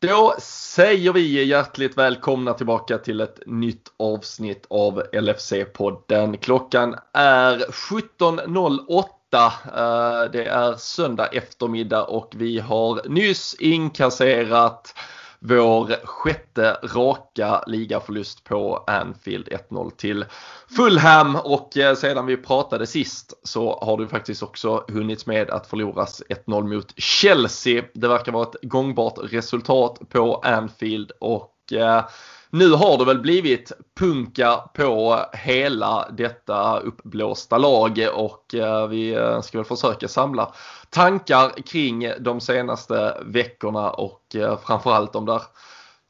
[0.00, 6.36] Då säger vi hjärtligt välkomna tillbaka till ett nytt avsnitt av LFC-podden.
[6.36, 9.44] Klockan är 17.08.
[9.44, 14.94] Eh, det är söndag eftermiddag och vi har nyss inkasserat
[15.40, 20.24] vår sjätte raka ligaförlust på Anfield 1-0 till
[20.76, 25.66] Fulham och eh, sedan vi pratade sist så har det faktiskt också hunnits med att
[25.66, 27.84] förloras 1-0 mot Chelsea.
[27.94, 32.04] Det verkar vara ett gångbart resultat på Anfield och eh,
[32.50, 39.40] nu har det väl blivit punka på hela detta uppblåsta lag och eh, vi eh,
[39.40, 40.52] ska väl försöka samla
[40.90, 45.42] tankar kring de senaste veckorna och eh, framförallt om där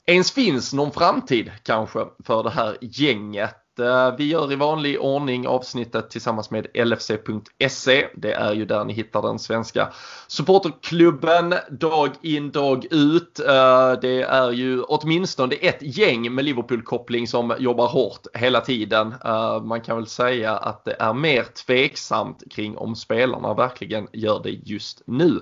[0.07, 3.55] ens finns någon framtid kanske för det här gänget.
[3.81, 8.07] Eh, vi gör i vanlig ordning avsnittet tillsammans med LFC.se.
[8.15, 9.93] Det är ju där ni hittar den svenska
[10.27, 13.41] supporterklubben dag in dag ut.
[13.41, 19.15] Eh, det är ju åtminstone ett gäng med Liverpool-koppling som jobbar hårt hela tiden.
[19.25, 24.41] Eh, man kan väl säga att det är mer tveksamt kring om spelarna verkligen gör
[24.43, 25.41] det just nu.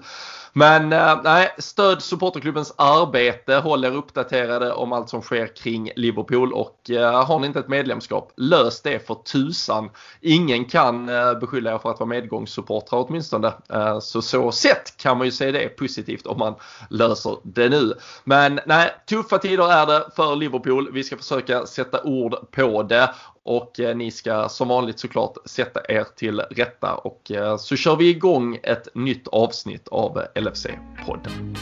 [0.59, 6.53] Men eh, nej, stöd supporterklubbens arbete, håll er uppdaterade om allt som sker kring Liverpool
[6.53, 8.33] och eh, har ni inte ett medlemskap.
[8.37, 9.91] Lös det för tusan.
[10.21, 13.53] Ingen kan eh, beskylla er för att vara medgångssupportrar åtminstone.
[14.01, 16.55] Så så sett kan man ju se det positivt om man
[16.91, 17.95] löser det nu.
[18.25, 20.93] Men nej, tuffa tider är det för Liverpool.
[20.93, 23.11] Vi ska försöka sätta ord på det
[23.47, 27.97] och eh, ni ska som vanligt såklart sätta er till rätta och eh, så kör
[27.97, 31.57] vi igång ett nytt avsnitt av LFC-podden.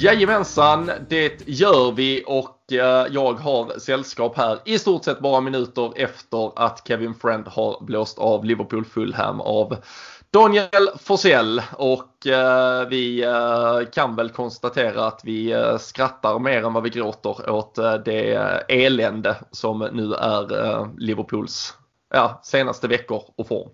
[0.00, 5.92] Jajamensan, det gör vi och eh, jag har sällskap här i stort sett bara minuter
[5.96, 9.76] efter att Kevin Friend har blåst av Liverpool Fulham av
[10.30, 16.72] Daniel Forsell och eh, vi eh, kan väl konstatera att vi eh, skrattar mer än
[16.72, 18.34] vad vi gråter åt eh, det
[18.68, 21.74] elände som nu är Liverpools
[22.14, 23.70] ja, senaste veckor och form.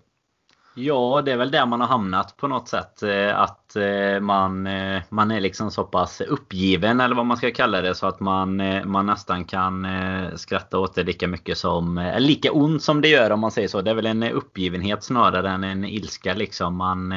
[0.77, 3.03] Ja, det är väl där man har hamnat på något sätt.
[3.03, 7.51] Eh, att eh, man, eh, man är liksom så pass uppgiven eller vad man ska
[7.51, 9.87] kalla det så att man, man nästan kan
[10.35, 11.97] skratta åt det lika mycket som...
[11.97, 13.81] eller Lika ont som det gör om man säger så.
[13.81, 16.75] Det är väl en uppgivenhet snarare än en ilska liksom.
[16.75, 17.13] Man,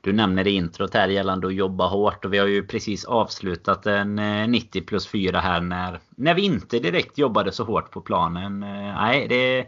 [0.00, 3.86] du nämner i introt här gällande att jobba hårt och vi har ju precis avslutat
[3.86, 4.16] en
[4.50, 8.60] 90 plus 4 här när, när vi inte direkt jobbade så hårt på planen.
[8.60, 9.66] Nej, det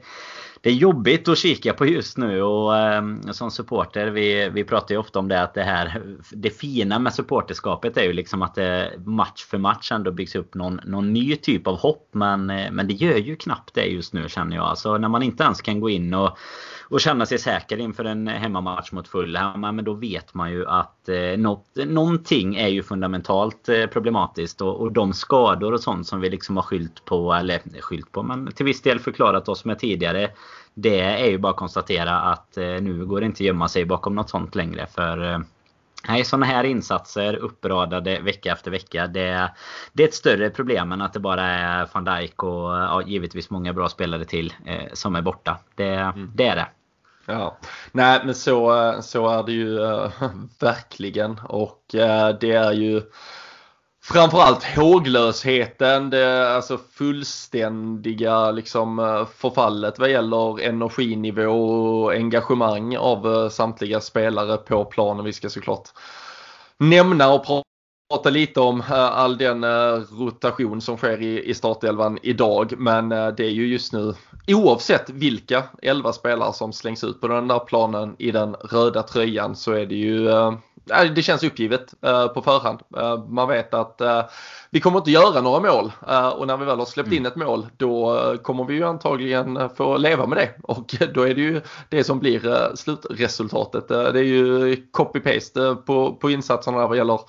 [0.62, 4.94] det är jobbigt att kika på just nu och eh, som supporter vi, vi pratar
[4.94, 8.54] ju ofta om det att det här Det fina med supporterskapet är ju liksom att
[8.54, 12.70] det match för match ändå byggs upp någon, någon ny typ av hopp men, eh,
[12.70, 14.64] men det gör ju knappt det just nu känner jag.
[14.64, 16.38] Alltså när man inte ens kan gå in och
[16.90, 19.60] och känna sig säker inför en hemmamatch mot Fulham.
[19.60, 24.60] Men då vet man ju att eh, något, någonting är ju fundamentalt eh, problematiskt.
[24.60, 28.22] Och, och de skador och sånt som vi liksom har skylt på, eller skylt på,
[28.22, 30.30] men till viss del förklarat oss med tidigare.
[30.74, 33.84] Det är ju bara att konstatera att eh, nu går det inte att gömma sig
[33.84, 34.86] bakom något sånt längre.
[34.86, 35.38] För eh,
[36.08, 39.06] Nej, sådana här insatser uppradade vecka efter vecka.
[39.06, 39.52] Det,
[39.92, 43.50] det är ett större problem än att det bara är van Dijk och ja, givetvis
[43.50, 45.58] många bra spelare till eh, som är borta.
[45.74, 46.32] Det, mm.
[46.34, 46.66] det är det.
[47.30, 47.58] Ja,
[47.92, 50.10] nej men så, eh, så är det ju äh,
[50.60, 53.02] verkligen och äh, det är ju
[54.02, 58.96] framförallt håglösheten, det alltså fullständiga liksom
[59.36, 61.50] förfallet vad gäller energinivå
[62.02, 65.24] och engagemang av samtliga spelare på planen.
[65.24, 65.88] Vi ska såklart
[66.78, 67.44] nämna och
[68.10, 72.72] prata lite om eh, all den eh, rotation som sker i, startelvan idag.
[72.78, 74.14] Men eh, det är ju just nu
[74.46, 79.56] oavsett vilka 11 spelare som slängs ut på den där planen i den röda tröjan
[79.56, 80.28] så är det ju
[81.14, 81.94] det känns uppgivet
[82.34, 82.80] på förhand.
[83.28, 84.00] Man vet att
[84.70, 85.92] vi kommer inte göra några mål
[86.36, 87.26] och när vi väl har släppt in mm.
[87.26, 91.40] ett mål då kommer vi ju antagligen få leva med det och då är det
[91.40, 93.88] ju det som blir slutresultatet.
[93.88, 97.20] Det är ju copy-paste på, på insatserna vad gäller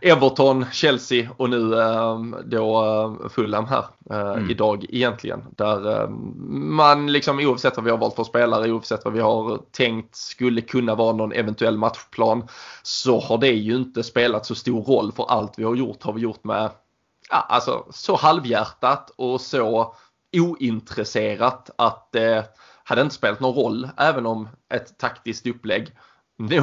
[0.00, 4.50] Everton, Chelsea och nu ehm, då eh, Fulham här eh, mm.
[4.50, 5.44] idag egentligen.
[5.56, 9.60] Där ehm, man liksom oavsett vad vi har valt för spelare, oavsett vad vi har
[9.70, 12.48] tänkt skulle kunna vara någon eventuell matchplan
[12.82, 16.12] så har det ju inte spelat så stor roll för allt vi har gjort har
[16.12, 16.70] vi gjort med
[17.30, 19.94] ja, alltså så halvhjärtat och så
[20.36, 22.44] ointresserat att det
[22.84, 25.92] hade inte spelat någon roll även om ett taktiskt upplägg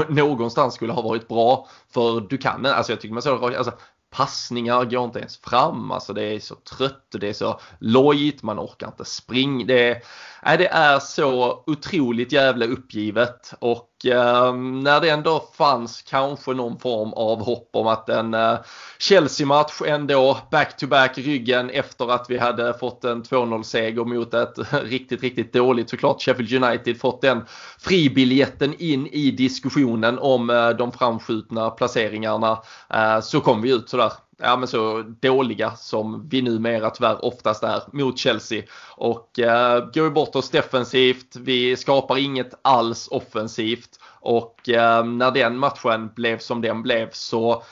[0.09, 1.67] någonstans skulle ha varit bra.
[1.93, 3.73] För du kan, alltså jag tycker man såg alltså
[4.11, 5.91] passningar går inte ens fram.
[5.91, 8.43] Alltså det är så trött det är så lojt.
[8.43, 9.65] Man orkar inte springa.
[9.65, 10.03] Det är,
[10.45, 13.53] nej, det är så otroligt jävla uppgivet.
[13.59, 18.57] Och eh, när det ändå fanns kanske någon form av hopp om att en eh,
[18.99, 25.53] Chelsea-match ändå back-to-back ryggen efter att vi hade fått en 2-0-seger mot ett riktigt, riktigt
[25.53, 27.41] dåligt såklart Sheffield United fått den
[27.79, 32.61] fribiljetten in i diskussionen om eh, de framskjutna placeringarna.
[32.93, 37.63] Eh, så kom vi ut sådär ja, men så dåliga som vi numera tyvärr oftast
[37.63, 38.63] är mot Chelsea.
[38.95, 45.57] Och eh, går bort oss defensivt, vi skapar inget alls offensivt och eh, när den
[45.57, 47.63] matchen blev som den blev så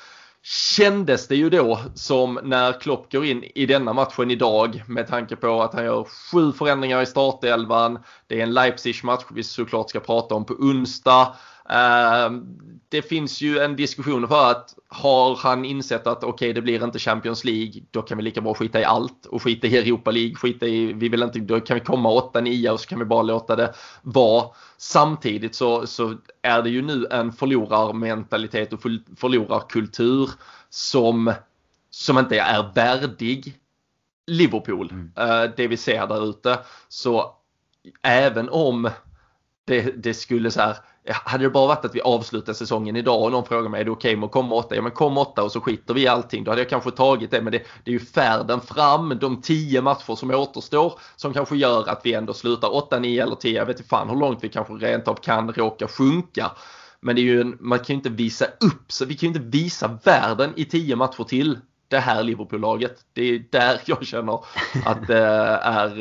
[0.43, 5.35] kändes det ju då som när Klopp går in i denna matchen idag med tanke
[5.35, 7.99] på att han gör sju förändringar i startelvan.
[8.27, 11.35] Det är en Leipzig-match vi såklart ska prata om på onsdag.
[11.69, 16.61] Ehm, det finns ju en diskussion för att har han insett att okej okay, det
[16.61, 19.77] blir inte Champions League då kan vi lika bra skita i allt och skita i
[19.77, 22.99] Europa League, skita i, vi vill inte, då kan vi komma 8-9 och så kan
[22.99, 24.47] vi bara låta det vara.
[24.77, 28.81] Samtidigt så, så är det ju nu en förlorarmentalitet och
[29.17, 30.29] förlorarkultur
[30.69, 31.33] som,
[31.89, 33.55] som inte är värdig
[34.27, 34.91] Liverpool.
[34.91, 35.29] Mm.
[35.29, 36.59] Uh, det vi ser där ute.
[36.89, 37.35] Så
[38.01, 38.89] även om
[39.65, 40.77] det, det skulle så här
[41.13, 43.91] hade det bara varit att vi avslutar säsongen idag och någon frågar mig är det
[43.91, 44.75] okej okay med att komma åtta?
[44.75, 46.43] Ja men kom åtta och så skiter vi i allting.
[46.43, 49.81] Då hade jag kanske tagit det men det, det är ju färden fram, de tio
[49.81, 53.57] matcher som återstår som kanske gör att vi ändå slutar 8, 9 eller 10.
[53.57, 56.51] Jag vet inte fan hur långt vi kanske rent av kan råka sjunka.
[57.01, 59.35] Men det är ju en, man kan ju inte visa upp, så vi kan ju
[59.35, 61.57] inte visa världen i tio matcher till
[61.89, 63.05] det här Liverpool-laget.
[63.13, 64.39] Det är där jag känner
[64.85, 65.25] att det
[65.63, 65.97] är,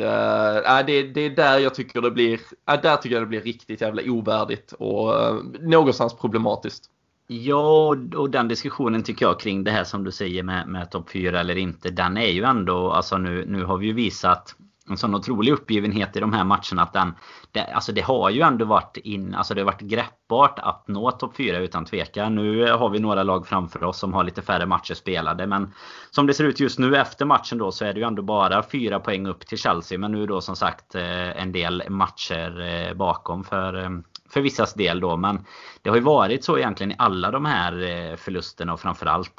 [0.79, 2.39] äh, det, det är där jag tycker det blir,
[2.69, 6.83] äh, där tycker jag det blir riktigt jävla ovärdigt och äh, någonstans problematiskt.
[7.27, 11.09] Ja, och den diskussionen tycker jag kring det här som du säger med, med topp
[11.09, 11.89] 4 eller inte.
[11.89, 14.55] Den är ju ändå, alltså nu, nu har vi ju visat
[14.89, 17.13] en sån otrolig uppgivenhet i de här matcherna att den,
[17.51, 21.11] det, alltså det har ju ändå varit in, alltså det har varit greppbart att nå
[21.11, 22.35] topp 4 utan tvekan.
[22.35, 25.73] Nu har vi några lag framför oss som har lite färre matcher spelade men
[26.11, 28.63] som det ser ut just nu efter matchen då så är det ju ändå bara
[28.63, 32.93] fyra poäng upp till Chelsea men nu då som sagt eh, en del matcher eh,
[32.93, 33.89] bakom för eh,
[34.29, 35.17] för vissas del då.
[35.17, 35.45] Men
[35.81, 39.37] det har ju varit så egentligen i alla de här förlusterna och framförallt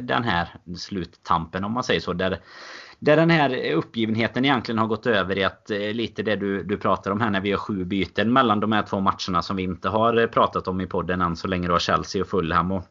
[0.00, 2.12] den här sluttampen om man säger så.
[2.12, 2.40] Där
[3.00, 6.76] där den här uppgivenheten egentligen har gått över i att eh, lite det du, du
[6.76, 9.62] pratar om här när vi gör sju byten mellan de här två matcherna som vi
[9.62, 12.72] inte har eh, pratat om i podden än så länge då Chelsea och Fulham.
[12.72, 12.84] Och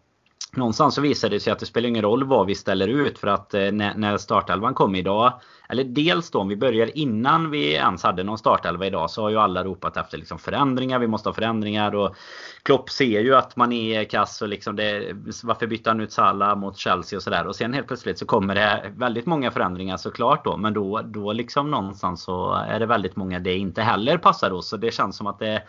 [0.51, 3.27] någonstans så visar det sig att det spelar ingen roll vad vi ställer ut för
[3.27, 5.33] att eh, när, när startelvan kom idag
[5.69, 9.29] eller dels då om vi börjar innan vi ens hade någon startelva idag så har
[9.29, 10.99] ju alla ropat efter liksom förändringar.
[10.99, 12.15] Vi måste ha förändringar och
[12.63, 15.13] Klopp ser ju att man är kass och liksom det,
[15.43, 17.47] varför bytte han ut Salah mot Chelsea och sådär.
[17.47, 20.57] Och sen helt plötsligt så kommer det väldigt många förändringar såklart då.
[20.57, 24.69] Men då, då liksom någonstans så är det väldigt många det inte heller passar oss.
[24.69, 25.63] Så det känns som att det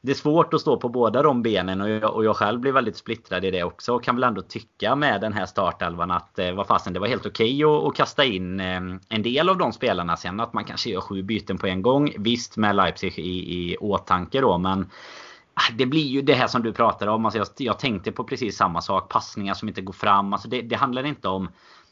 [0.00, 2.72] det är svårt att stå på båda de benen och jag, och jag själv blir
[2.72, 3.94] väldigt splittrad i det också.
[3.94, 7.06] Och kan väl ändå tycka med den här startelvan att eh, vad fasen, det var
[7.06, 10.16] helt okej okay att, att kasta in eh, en del av de spelarna.
[10.16, 12.12] Sen att man kanske gör sju byten på en gång.
[12.18, 14.90] Visst med Leipzig i, i åtanke då men
[15.54, 17.24] ah, det blir ju det här som du pratar om.
[17.24, 19.08] Alltså jag, jag tänkte på precis samma sak.
[19.08, 20.32] Passningar som inte går fram.
[20.32, 21.48] Alltså det, det handlar inte om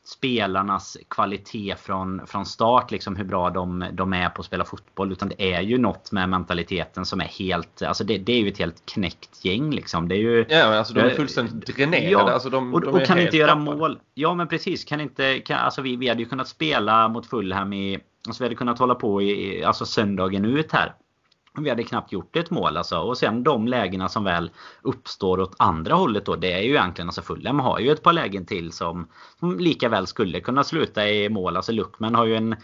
[0.06, 5.12] spelarnas kvalitet från, från start, liksom hur bra de, de är på att spela fotboll.
[5.12, 8.48] Utan det är ju något med mentaliteten som är helt, alltså det, det är ju
[8.48, 10.08] ett helt knäckt gäng liksom.
[10.08, 10.46] Det är ju...
[10.48, 12.10] Ja alltså de är fullständigt dränerade.
[12.10, 13.76] Ja, alltså de, och, de och kan inte göra tappade.
[13.76, 13.98] mål.
[14.14, 17.72] Ja men precis, kan inte, kan, alltså vi, vi hade ju kunnat spela mot Fulham
[17.72, 17.98] i,
[18.28, 20.94] alltså vi hade kunnat hålla på i, alltså söndagen ut här.
[21.58, 22.98] Vi hade knappt gjort ett mål alltså.
[22.98, 24.50] Och sen de lägena som väl
[24.82, 26.36] uppstår åt andra hållet då.
[26.36, 29.08] Det är ju egentligen alltså Fulham har ju ett par lägen till som,
[29.40, 31.56] som lika väl skulle kunna sluta i mål.
[31.56, 32.56] Alltså Luckman har ju en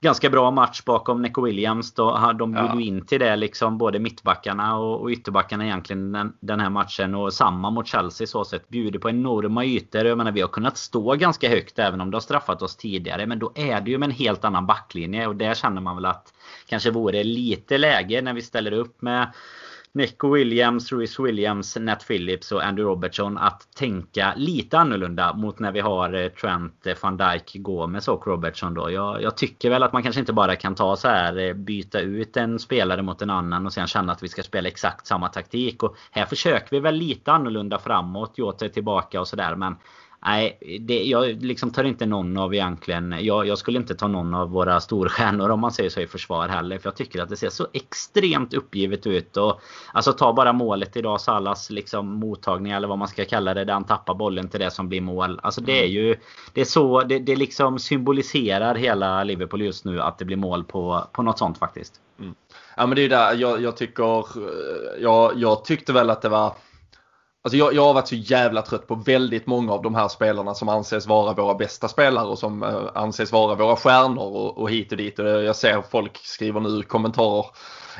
[0.00, 1.94] ganska bra match bakom Neco Williams.
[1.94, 2.80] Då, de bjuder ja.
[2.80, 7.14] in till det liksom både mittbackarna och, och ytterbackarna egentligen den, den, här matchen.
[7.14, 8.68] Och samma mot Chelsea så sett.
[8.68, 10.06] Bjuder på enorma ytor.
[10.06, 13.26] Jag menar vi har kunnat stå ganska högt även om det har straffat oss tidigare.
[13.26, 16.04] Men då är det ju med en helt annan backlinje och där känner man väl
[16.06, 16.33] att
[16.66, 19.32] kanske vore lite läge när vi ställer upp med
[19.94, 25.72] Nico Williams, Ruiz Williams, Nat Phillips och Andrew Robertson att tänka lite annorlunda mot när
[25.72, 28.90] vi har eh, Trent, eh, van Dijk, Gomes och Robertson då.
[28.90, 32.00] Jag, jag, tycker väl att man kanske inte bara kan ta så här eh, byta
[32.00, 35.28] ut en spelare mot en annan och sen känna att vi ska spela exakt samma
[35.28, 35.82] taktik.
[35.82, 38.38] Och här försöker vi väl lite annorlunda framåt.
[38.38, 39.76] Jota är tillbaka och sådär men
[40.26, 43.14] Nej, det, jag liksom tar inte någon av egentligen...
[43.20, 46.48] Jag, jag, skulle inte ta någon av våra storstjärnor om man säger så i försvar
[46.48, 46.78] heller.
[46.78, 49.36] För jag tycker att det ser så extremt uppgivet ut.
[49.36, 49.60] Och,
[49.92, 53.64] alltså ta bara målet idag, Salas liksom mottagning eller vad man ska kalla det.
[53.64, 55.40] Där han tappar bollen till det som blir mål.
[55.42, 56.16] Alltså det är ju...
[56.52, 57.02] Det är så...
[57.02, 61.38] Det, det liksom symboliserar hela Liverpool just nu att det blir mål på, på något
[61.38, 62.00] sånt faktiskt.
[62.20, 62.34] Mm.
[62.76, 64.24] Ja men det är ju där jag, jag tycker...
[65.00, 66.52] Jag, jag tyckte väl att det var
[67.44, 70.54] Alltså jag, jag har varit så jävla trött på väldigt många av de här spelarna
[70.54, 74.70] som anses vara våra bästa spelare och som eh, anses vara våra stjärnor och, och
[74.70, 75.18] hit och dit.
[75.18, 77.46] Och jag ser folk skriver nu kommentarer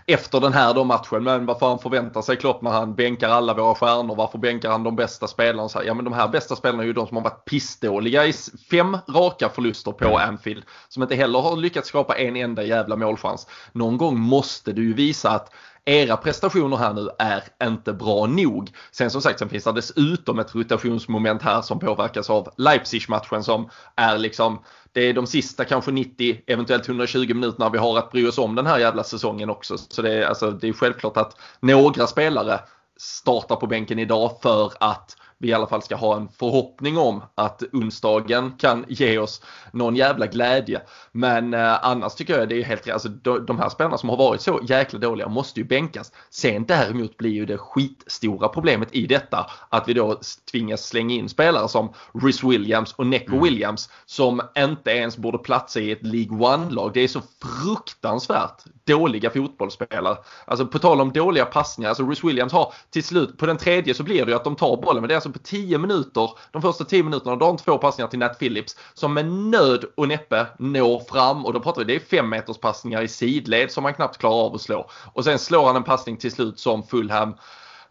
[0.06, 1.24] efter den här då matchen.
[1.24, 4.16] Men vad fan förväntar sig Klopp när han bänkar alla våra stjärnor?
[4.16, 5.68] Varför bänkar han de bästa spelarna?
[5.68, 8.26] Så här, ja men de här bästa spelarna är ju de som har varit pissdåliga
[8.26, 8.32] i
[8.70, 10.64] fem raka förluster på Anfield.
[10.88, 13.46] Som inte heller har lyckats skapa en enda jävla målchans.
[13.72, 15.52] Någon gång måste du ju visa att
[15.84, 18.70] era prestationer här nu är inte bra nog.
[18.90, 23.70] Sen som sagt, sen finns det dessutom ett rotationsmoment här som påverkas av Leipzig-matchen som
[23.96, 24.58] är liksom
[24.92, 28.54] det är de sista kanske 90, eventuellt 120 minuterna vi har att bry oss om
[28.54, 29.78] den här jävla säsongen också.
[29.78, 32.60] Så det är, alltså, det är självklart att några spelare
[32.96, 37.22] startar på bänken idag för att vi i alla fall ska ha en förhoppning om
[37.34, 40.80] att onsdagen kan ge oss någon jävla glädje.
[41.12, 42.90] Men eh, annars tycker jag det är helt.
[42.90, 46.12] Alltså, de, här spelarna som har varit så jäkla dåliga måste ju bänkas.
[46.30, 51.28] Sen däremot blir ju det skitstora problemet i detta att vi då tvingas slänga in
[51.28, 53.44] spelare som Rhys Williams och Neco mm.
[53.44, 56.90] Williams som inte ens borde platsa i ett League One-lag.
[56.94, 57.20] Det är så
[57.62, 60.16] fruktansvärt dåliga fotbollsspelare.
[60.44, 63.94] Alltså på tal om dåliga passningar, alltså Rhys Williams har till slut, på den tredje
[63.94, 66.30] så blir det ju att de tar bollen men det är alltså på 10 minuter,
[66.52, 69.84] de första 10 minuterna, då har de två passningar till Nat Phillips som med nöd
[69.94, 73.70] och näppe når fram och då pratar vi, det är 5 meters passningar i sidled
[73.70, 74.90] som han knappt klarar av att slå.
[75.12, 77.34] Och sen slår han en passning till slut som Fulham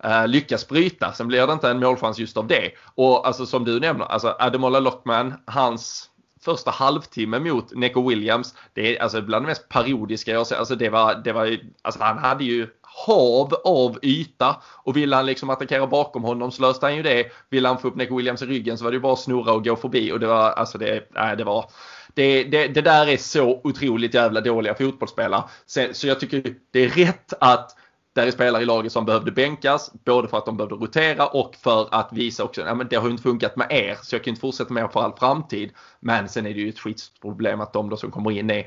[0.04, 1.14] eh, lyckas bryta.
[1.14, 2.72] Sen blir det inte en målchans just av det.
[2.96, 6.10] Och alltså som du nämner, alltså Ademola Lockman, hans
[6.42, 10.56] första halvtimme mot Neco Williams, det är alltså bland det mest parodiska jag ser.
[10.56, 12.68] Alltså det var, det var alltså han hade ju
[13.06, 17.26] hav av yta och vill han liksom attackera bakom honom så löste han ju det.
[17.50, 19.66] Vill han få upp Nick Williams i ryggen så var det bara att snurra och
[19.66, 21.66] gå förbi och det var alltså det, nej det var
[22.14, 25.44] det, det, det där är så otroligt jävla dåliga fotbollsspelare.
[25.66, 27.76] Så, så jag tycker det är rätt att
[28.14, 31.56] där är spelare i laget som behövde bänkas, både för att de behövde rotera och
[31.56, 34.24] för att visa också, ja men det har ju inte funkat med er så jag
[34.24, 35.72] kan inte fortsätta med er för all framtid.
[36.00, 38.66] Men sen är det ju ett skitproblem att de då som kommer in är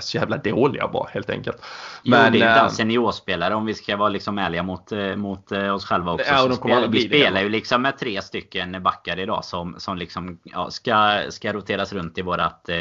[0.00, 1.62] så jävla dåliga bara helt enkelt.
[2.04, 5.16] Men, jo, det är ju inte seniorspelare om vi ska vara liksom ärliga mot, eh,
[5.16, 6.30] mot eh, oss själva också.
[6.30, 10.70] Ja, spel, vi spelar ju liksom med tre stycken backar idag som, som liksom ja,
[10.70, 12.74] ska, ska roteras runt i vårat eh,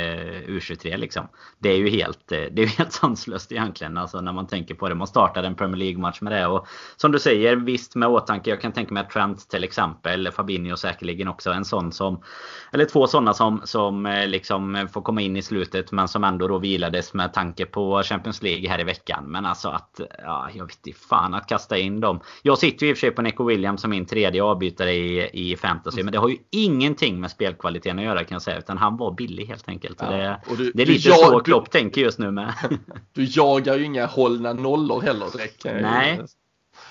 [0.48, 1.28] U23 liksom.
[1.60, 4.90] Det är ju helt, eh, det är helt sanslöst egentligen alltså när man tänker på
[4.90, 4.96] det.
[4.96, 8.50] Man startar en Premier League-match med det och som du säger visst med åtanke.
[8.50, 12.24] Jag kan tänka mig att Trent till exempel, Fabinho säkerligen också en sån som
[12.72, 16.58] eller två sådana som, som liksom får komma in i slutet men som ändå då
[16.60, 19.32] vilades faktiskt med tanke på Champions League här i veckan.
[19.32, 22.20] Men alltså att, ja, jag vet inte fan att kasta in dem.
[22.44, 25.30] Jag sitter ju i och för sig på Nico Williams som min tredje avbytare i,
[25.52, 26.04] i fantasy.
[26.04, 28.58] Men det har ju ingenting med spelkvaliteten att göra kan jag säga.
[28.58, 29.98] Utan han var billig helt enkelt.
[30.02, 32.54] Ja, det, du, det, är lite jag, så Klopp du, tänker just nu med.
[33.14, 35.66] du jagar ju inga hållna nollor heller direkt.
[35.66, 36.20] Nej.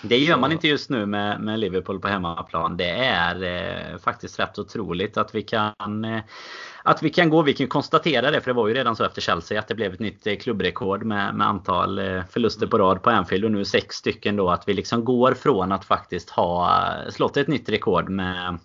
[0.09, 2.77] Det gör man inte just nu med, med Liverpool på hemmaplan.
[2.77, 6.21] Det är eh, faktiskt rätt otroligt att vi kan eh,
[6.87, 7.43] att vi kan gå.
[7.43, 9.95] Vi kan konstatera det, för det var ju redan så efter Chelsea att det blev
[9.95, 13.65] ett nytt eh, klubbrekord med, med antal eh, förluster på rad på Anfield och nu
[13.65, 14.51] sex stycken då.
[14.51, 18.59] Att vi liksom går från att faktiskt ha eh, slått ett nytt rekord med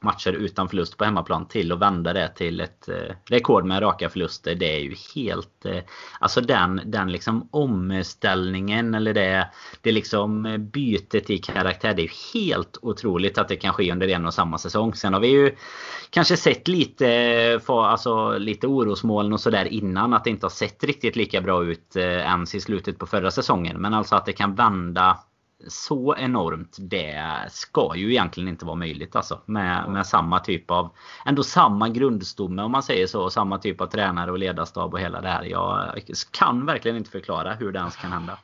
[0.00, 4.08] matcher utan förlust på hemmaplan till att vända det till ett eh, rekord med raka
[4.08, 4.54] förluster.
[4.54, 5.64] Det är ju helt...
[5.64, 5.78] Eh,
[6.20, 9.50] alltså den, den liksom omställningen eller det,
[9.80, 11.94] det liksom eh, bytet i karaktär.
[11.94, 14.94] Det är ju helt otroligt att det kan ske under en och samma säsong.
[14.94, 15.54] Sen har vi ju
[16.10, 20.14] kanske sett lite, alltså, lite orosmoln och sådär innan.
[20.14, 23.80] Att det inte har sett riktigt lika bra ut ens i slutet på förra säsongen.
[23.80, 25.18] Men alltså att det kan vända
[25.66, 26.76] så enormt.
[26.80, 29.40] Det ska ju egentligen inte vara möjligt alltså.
[29.46, 30.90] Med, med samma typ av,
[31.26, 33.30] ändå samma grundstomme om man säger så.
[33.30, 35.44] Samma typ av tränare och ledarstab och hela det här.
[35.44, 38.38] Jag kan verkligen inte förklara hur det ens kan hända.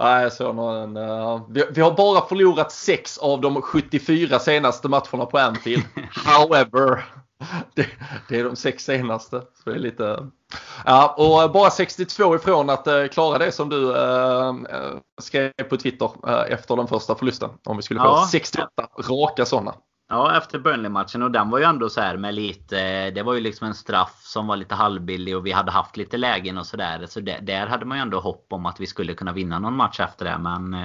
[0.00, 4.88] Nej, jag såg någon, uh, vi, vi, har bara förlorat sex av de 74 senaste
[4.88, 5.84] matcherna på Anfield.
[6.26, 7.04] However,
[7.74, 7.86] det,
[8.28, 9.42] det, är de sex senaste.
[9.54, 10.26] Så det är lite...
[10.84, 14.54] Ja, och bara 62 ifrån att uh, klara det som du uh,
[15.20, 17.50] skrev på Twitter uh, efter den första förlusten.
[17.64, 18.28] Om vi skulle få ja.
[18.32, 18.70] 68
[19.08, 19.74] raka sådana.
[20.10, 23.10] Ja, efter Burnley-matchen och den var ju ändå så här med lite...
[23.10, 26.16] Det var ju liksom en straff som var lite halvbillig och vi hade haft lite
[26.16, 27.06] lägen och sådär.
[27.08, 30.00] Så, där hade man ju ändå hopp om att vi skulle kunna vinna någon match
[30.00, 30.38] efter det.
[30.38, 30.76] Men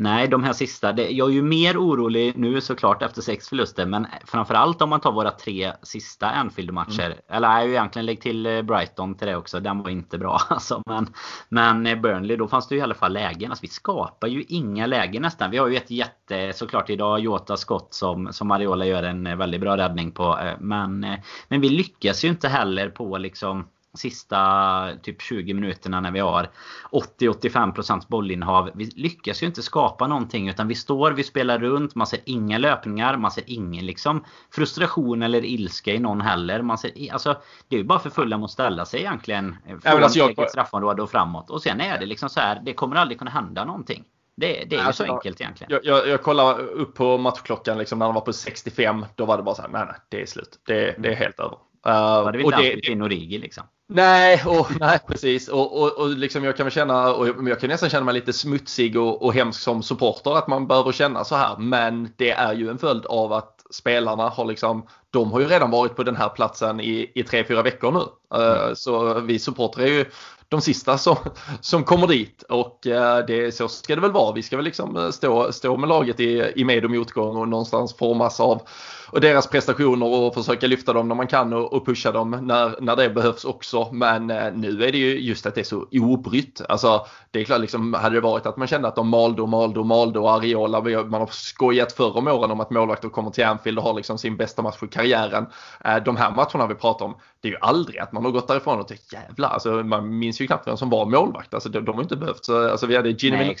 [0.00, 0.92] Nej, de här sista.
[0.92, 3.86] Det, jag är ju mer orolig nu såklart efter sex förluster.
[3.86, 7.06] Men framförallt om man tar våra tre sista Anfield-matcher.
[7.06, 7.18] Mm.
[7.28, 9.60] Eller jag egentligen lägg till eh, Brighton till det också.
[9.60, 10.82] Den var inte bra alltså.
[10.86, 11.14] Men,
[11.48, 13.50] men eh, Burnley, då fanns det ju i alla fall lägen.
[13.50, 15.50] Alltså, vi skapar ju inga lägen nästan.
[15.50, 19.36] Vi har ju ett jätte, såklart idag, Jota skott som, som Ariola gör en eh,
[19.36, 20.38] väldigt bra räddning på.
[20.58, 21.06] Men,
[21.48, 23.66] men vi lyckas ju inte heller på liksom
[23.98, 26.50] sista typ 20 minuterna när vi har
[26.90, 28.70] 80-85% bollinnehav.
[28.74, 32.58] Vi lyckas ju inte skapa någonting utan vi står, vi spelar runt, man ser inga
[32.58, 36.62] löpningar, man ser ingen liksom frustration eller ilska i någon heller.
[36.62, 37.36] Man ser, alltså,
[37.68, 40.30] det är ju bara för fulla att ställa sig egentligen från alltså jag...
[40.30, 41.50] eget straffområde och framåt.
[41.50, 44.04] Och sen är det liksom så här, det kommer aldrig kunna hända någonting.
[44.38, 45.72] Det, det är alltså, ju så enkelt egentligen.
[45.72, 49.06] Jag, jag, jag kollade upp på matchklockan liksom när den var på 65.
[49.14, 50.60] Då var det bara så här, nej nej, det är slut.
[50.66, 51.56] Det, det är helt över.
[51.86, 53.64] Uh, var det väl inte det, Pino Rigi liksom?
[53.90, 55.48] Nej, och, nej precis.
[55.48, 58.32] Och, och, och liksom jag kan väl känna, och jag kan nästan känna mig lite
[58.32, 61.56] smutsig och, och hemsk som supporter att man behöver känna så här.
[61.58, 65.70] Men det är ju en följd av att spelarna har liksom, de har ju redan
[65.70, 68.38] varit på den här platsen i, i tre, fyra veckor nu.
[68.38, 68.76] Eh, mm.
[68.76, 70.04] Så vi supportrar är ju
[70.48, 71.16] de sista som,
[71.60, 74.32] som kommer dit och eh, det, så ska det väl vara.
[74.32, 77.48] Vi ska väl liksom eh, stå, stå med laget i, i med och motgång och
[77.48, 78.62] någonstans formas av
[79.10, 82.80] och deras prestationer och försöka lyfta dem när man kan och, och pusha dem när,
[82.80, 83.88] när det behövs också.
[83.92, 86.60] Men eh, nu är det ju just att det är så obrytt.
[86.68, 89.48] Alltså det är klart, liksom, hade det varit att man kände att de malde och
[89.48, 93.30] malde och malde och Ariola, man har skojat förr om åren om att målvakter kommer
[93.30, 95.46] till Anfield och har liksom sin bästa match i karriären.
[95.84, 98.48] Eh, de här matcherna vi pratar om, det är ju aldrig att man har gått
[98.48, 101.54] därifrån och tänkt jävlar, alltså, man minns ju knappt vem som var målvakt.
[101.54, 102.44] Alltså, de, de har inte behövt.
[102.44, 103.56] Så, alltså, vi hade Ginny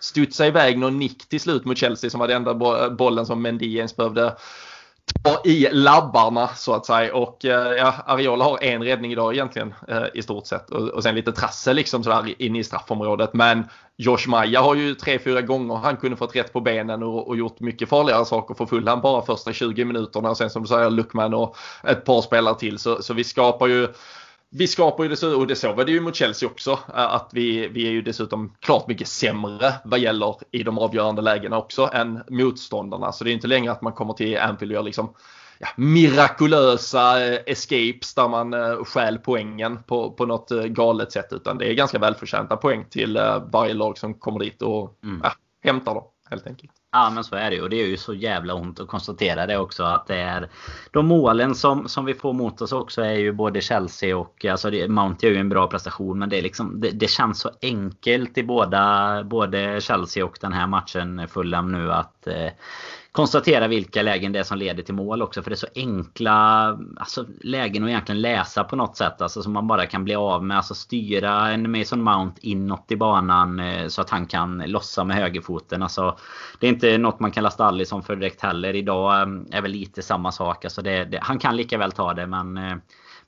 [0.00, 2.54] studsade iväg någon nick till slut mot Chelsea som var den enda
[2.90, 4.36] bollen som Mendy ens behövde
[5.44, 7.14] i labbarna så att säga.
[7.14, 10.70] Och eh, ja, Ariola har en räddning idag egentligen eh, i stort sett.
[10.70, 13.34] Och, och sen lite trassel liksom sådär inne i straffområdet.
[13.34, 13.64] Men
[13.96, 17.36] Josh Maja har ju tre, fyra gånger han kunde fått rätt på benen och, och
[17.36, 20.30] gjort mycket farligare saker för Fulham bara första 20 minuterna.
[20.30, 22.78] Och sen som du säger Luckman och ett par spelare till.
[22.78, 23.88] Så, så vi skapar ju
[24.50, 27.30] vi skapar ju dessutom, och det så var det ju mot Chelsea också, eh, att
[27.32, 31.90] vi, vi är ju dessutom klart mycket sämre vad gäller i de avgörande lägena också
[31.92, 33.12] än motståndarna.
[33.12, 35.14] Så det är inte längre att man kommer till Anfield och gör liksom
[35.58, 41.58] ja, mirakulösa eh, escapes där man uh, stjäl poängen på, på något galet sätt utan
[41.58, 43.18] det är ganska välförtjänta poäng till
[43.52, 45.20] varje lag som kommer dit och mm.
[45.24, 45.32] ja,
[45.64, 46.72] hämtar dem helt enkelt.
[46.92, 47.62] Ja men så är det ju.
[47.62, 49.82] Och det är ju så jävla ont att konstatera det också.
[49.82, 50.48] Att det är
[50.90, 54.70] de målen som, som vi får mot oss också är ju både Chelsea och alltså
[54.70, 56.18] det, Mount gör ju en bra prestation.
[56.18, 60.52] Men det, är liksom, det, det, känns så enkelt i båda både Chelsea och den
[60.52, 62.50] här matchen Fulham nu att eh,
[63.12, 65.42] konstatera vilka lägen det är som leder till mål också.
[65.42, 66.32] För det är så enkla
[66.96, 69.20] alltså, lägen att egentligen läsa på något sätt.
[69.20, 70.56] Alltså som man bara kan bli av med.
[70.56, 75.16] Alltså styra en Mason Mount inåt i banan eh, så att han kan lossa med
[75.16, 75.82] högerfoten.
[75.82, 76.18] Alltså,
[76.58, 78.74] det är inte något man kan lasta Alisson för direkt heller.
[78.76, 80.64] Idag eh, är väl lite samma sak.
[80.64, 82.76] Alltså det, det, han kan lika väl ta det men eh,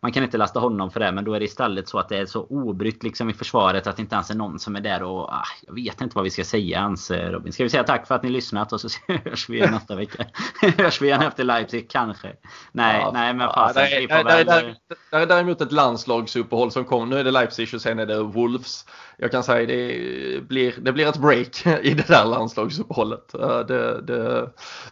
[0.02, 1.12] man kan inte lasta honom för det.
[1.12, 3.96] Men då är det istället så att det är så obrytt liksom i försvaret att
[3.96, 6.30] det inte ens är någon som är där och ah, jag vet inte vad vi
[6.30, 7.52] ska säga ens Robin.
[7.52, 8.88] Ska vi säga tack för att ni lyssnat och så
[9.24, 10.26] hörs vi igen nästa vecka.
[10.78, 12.32] hörs vi igen efter Leipzig kanske.
[12.72, 13.82] Nej, ja, nej men fasen.
[13.82, 14.76] Ja, det, är, det,
[15.10, 17.06] det är däremot ett landslagsuppehåll som kommer.
[17.06, 18.86] Nu är det Leipzig och sen är det Wolves
[19.22, 23.32] jag kan säga det blir, det blir ett break i det där landslagsuppehållet.
[23.68, 24.50] Det, det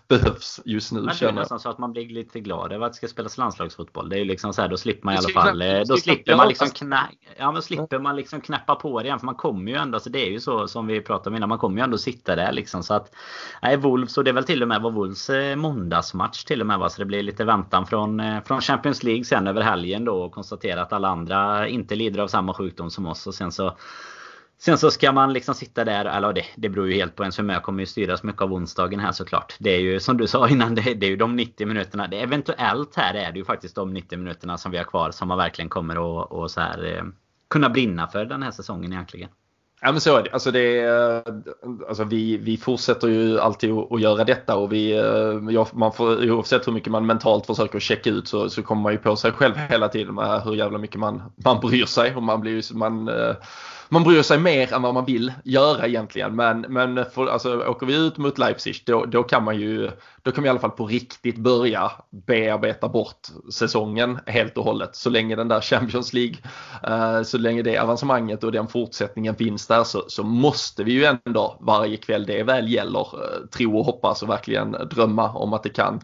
[0.08, 1.00] behövs just nu.
[1.00, 3.38] Men det är nästan så att man blir lite glad över att det ska spelas
[3.38, 4.08] landslagsfotboll.
[4.08, 5.64] Det är ju liksom så här, då slipper man i alla fall.
[5.88, 7.08] Då slipper man liksom knä,
[7.38, 9.18] ja, men slipper man liksom knäppa på det igen.
[9.18, 11.48] För man kommer ju ändå, alltså det är ju så som vi pratade om innan,
[11.48, 12.82] man kommer ju ändå sitta där liksom.
[12.82, 13.14] Så att,
[13.62, 16.66] nej, Wolves, och det är väl till och med var Wolves eh, måndagsmatch till och
[16.66, 16.88] med va.
[16.88, 20.32] Så det blir lite väntan från, eh, från Champions League sen över helgen då och
[20.32, 23.26] konstatera att alla andra inte lider av samma sjukdom som oss.
[23.26, 23.76] Och sen så
[24.60, 27.38] Sen så ska man liksom sitta där, eller det, det beror ju helt på ens
[27.38, 27.60] humör.
[27.60, 29.56] kommer ju styras mycket av onsdagen här såklart.
[29.58, 32.06] Det är ju som du sa innan, det, det är ju de 90 minuterna.
[32.06, 35.28] Det, eventuellt här är det ju faktiskt de 90 minuterna som vi har kvar som
[35.28, 37.04] man verkligen kommer att och så här, eh,
[37.48, 39.28] kunna brinna för den här säsongen egentligen.
[39.80, 40.30] Ja men så är det.
[40.30, 41.22] Alltså, det är, eh,
[41.88, 46.30] alltså vi, vi fortsätter ju alltid att göra detta och vi, eh, ja, man får,
[46.30, 49.32] oavsett hur mycket man mentalt försöker checka ut så, så kommer man ju på sig
[49.32, 52.16] själv hela tiden med hur jävla mycket man, man bryr sig.
[52.16, 53.36] Och man blir ju, man, eh,
[53.88, 56.36] man bryr sig mer än vad man vill göra egentligen.
[56.36, 59.90] Men, men för, alltså, åker vi ut mot Leipzig då, då kan man ju
[60.28, 64.96] då kan vi i alla fall på riktigt börja bearbeta bort säsongen helt och hållet.
[64.96, 66.36] Så länge den där Champions League,
[66.82, 71.04] eh, så länge det avancemanget och den fortsättningen finns där så, så måste vi ju
[71.04, 75.62] ändå varje kväll det väl gäller eh, tro och hoppas och verkligen drömma om att
[75.62, 76.00] det kan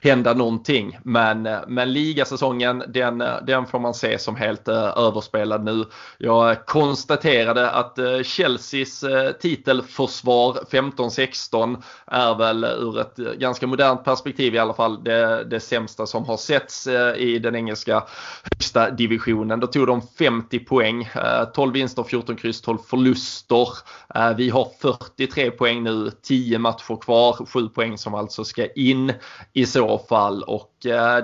[0.00, 0.98] hända någonting.
[1.02, 5.84] Men, eh, men ligasäsongen den, den får man se som helt överspelad nu.
[6.18, 9.04] Jag konstaterade att Chelseas
[9.40, 16.06] titelförsvar 15-16 är väl ur ett ganska modernt perspektiv i alla fall det, det sämsta
[16.06, 18.04] som har setts eh, i den engelska
[18.42, 19.60] högsta divisionen.
[19.60, 23.68] Då tog de 50 poäng, eh, 12 vinster, 14 kryss, 12 förluster.
[24.14, 29.12] Eh, vi har 43 poäng nu, 10 matcher kvar, 7 poäng som alltså ska in
[29.52, 30.77] i så fall och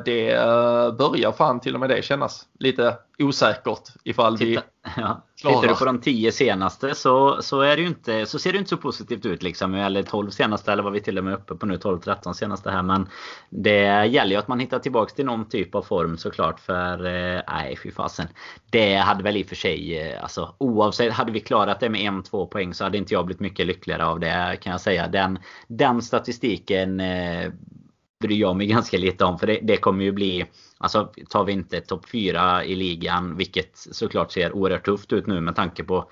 [0.04, 0.36] det
[0.98, 5.22] börjar fan till och med det kännas lite osäkert ifall Titta, vi ja.
[5.36, 8.70] Tittar du på de 10 senaste så, så, är det inte, så ser det inte
[8.70, 9.42] så positivt ut.
[9.42, 9.74] Liksom.
[9.74, 11.76] Eller 12 senaste eller vad vi till och med är uppe på nu.
[11.76, 12.82] 12-13 senaste här.
[12.82, 13.08] Men
[13.50, 16.60] det gäller ju att man hittar tillbaks till någon typ av form såklart.
[16.60, 18.26] För eh, nej fy fasen.
[18.70, 21.12] Det hade väl i och för sig, eh, alltså oavsett.
[21.12, 24.20] Hade vi klarat det med 1-2 poäng så hade inte jag blivit mycket lyckligare av
[24.20, 25.08] det kan jag säga.
[25.08, 25.38] Den,
[25.68, 27.52] den statistiken eh,
[28.26, 29.38] bryr jag mig ganska lite om.
[29.38, 30.46] För det, det kommer ju bli
[30.84, 35.40] Alltså tar vi inte topp 4 i ligan, vilket såklart ser oerhört tufft ut nu
[35.40, 36.10] med tanke på,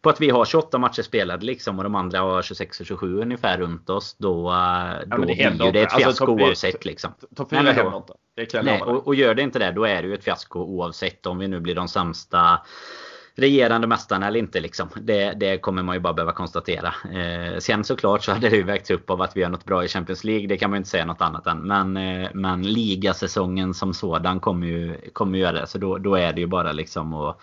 [0.00, 3.20] på att vi har 28 matcher spelade liksom och de andra har 26 och 27
[3.20, 4.16] ungefär runt oss.
[4.18, 6.84] Då, då ja, det blir ju det ett alltså, fiasko alltså, oavsett.
[6.84, 7.10] Liksom.
[7.36, 8.12] Topp 4 händer inte.
[8.36, 10.60] Det kan nej, och, och gör det inte det, då är det ju ett fiasko
[10.60, 12.60] oavsett om vi nu blir de sämsta
[13.36, 14.60] regerande mästaren eller inte.
[14.60, 14.88] Liksom.
[15.00, 16.94] Det, det, kommer man ju bara behöva konstatera.
[17.12, 19.84] Eh, sen såklart så hade det ju vägts upp av att vi gör något bra
[19.84, 20.46] i Champions League.
[20.46, 21.58] Det kan man ju inte säga något annat än.
[21.66, 25.66] Men, eh, men ligasäsongen som sådan kommer ju, kommer ju göra det.
[25.66, 27.40] Så då, då är det ju bara liksom att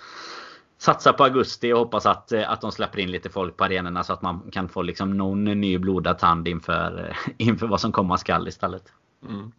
[0.77, 4.03] satsa på augusti och hoppas att, eh, att de släpper in lite folk på arenorna
[4.03, 7.15] så att man kan få liksom någon ny blodad tand inför, eh,
[7.47, 8.83] inför vad som komma skall istället.
[9.29, 9.51] Mm.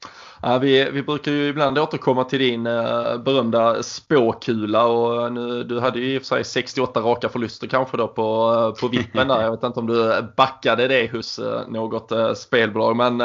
[0.46, 5.80] Ja, vi, vi brukar ju ibland återkomma till din eh, berömda spåkula och nu, du
[5.80, 9.28] hade ju i och för sig 68 raka förluster kanske då på, eh, på vippen
[9.28, 9.42] där.
[9.42, 13.20] Jag vet inte om du backade det hos eh, något spelbolag men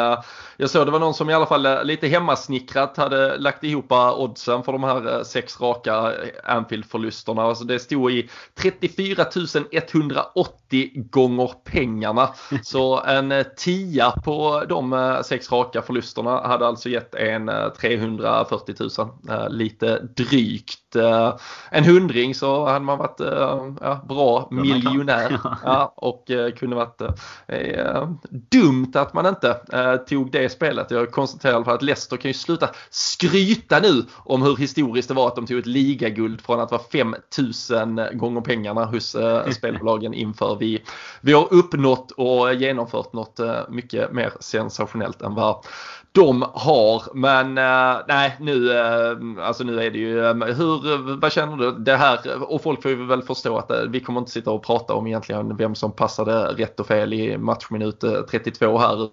[0.57, 4.63] jag såg det var någon som i alla fall lite hemmasnickrat hade lagt ihop oddsen
[4.63, 7.41] för de här sex raka Anfield-förlusterna.
[7.41, 9.25] Alltså det stod i 34
[9.71, 12.29] 180 gånger pengarna.
[12.63, 19.49] Så en tia på de sex raka förlusterna hade alltså gett en 340 000.
[19.49, 21.35] Lite drygt eh,
[21.71, 25.39] en hundring så hade man varit eh, ja, bra miljonär.
[25.63, 27.01] Ja, och eh, kunde varit
[27.47, 30.91] eh, dumt att man inte eh, tog det spelet.
[30.91, 35.27] Jag konstaterar fall att Leicester kan ju sluta skryta nu om hur historiskt det var
[35.27, 40.55] att de tog ett ligaguld från att vara 5000 gånger pengarna hos eh, spelbolagen inför
[40.55, 40.83] vi,
[41.21, 45.65] vi har uppnått och genomfört något eh, mycket mer sensationellt än vad
[46.11, 47.03] de har.
[47.13, 51.71] Men uh, nej, nu, uh, alltså nu är det ju, um, hur, vad känner du?
[51.71, 54.65] Det här, och folk får ju väl förstå att uh, vi kommer inte sitta och
[54.65, 59.09] prata om egentligen vem som passade rätt och fel i matchminut 32 här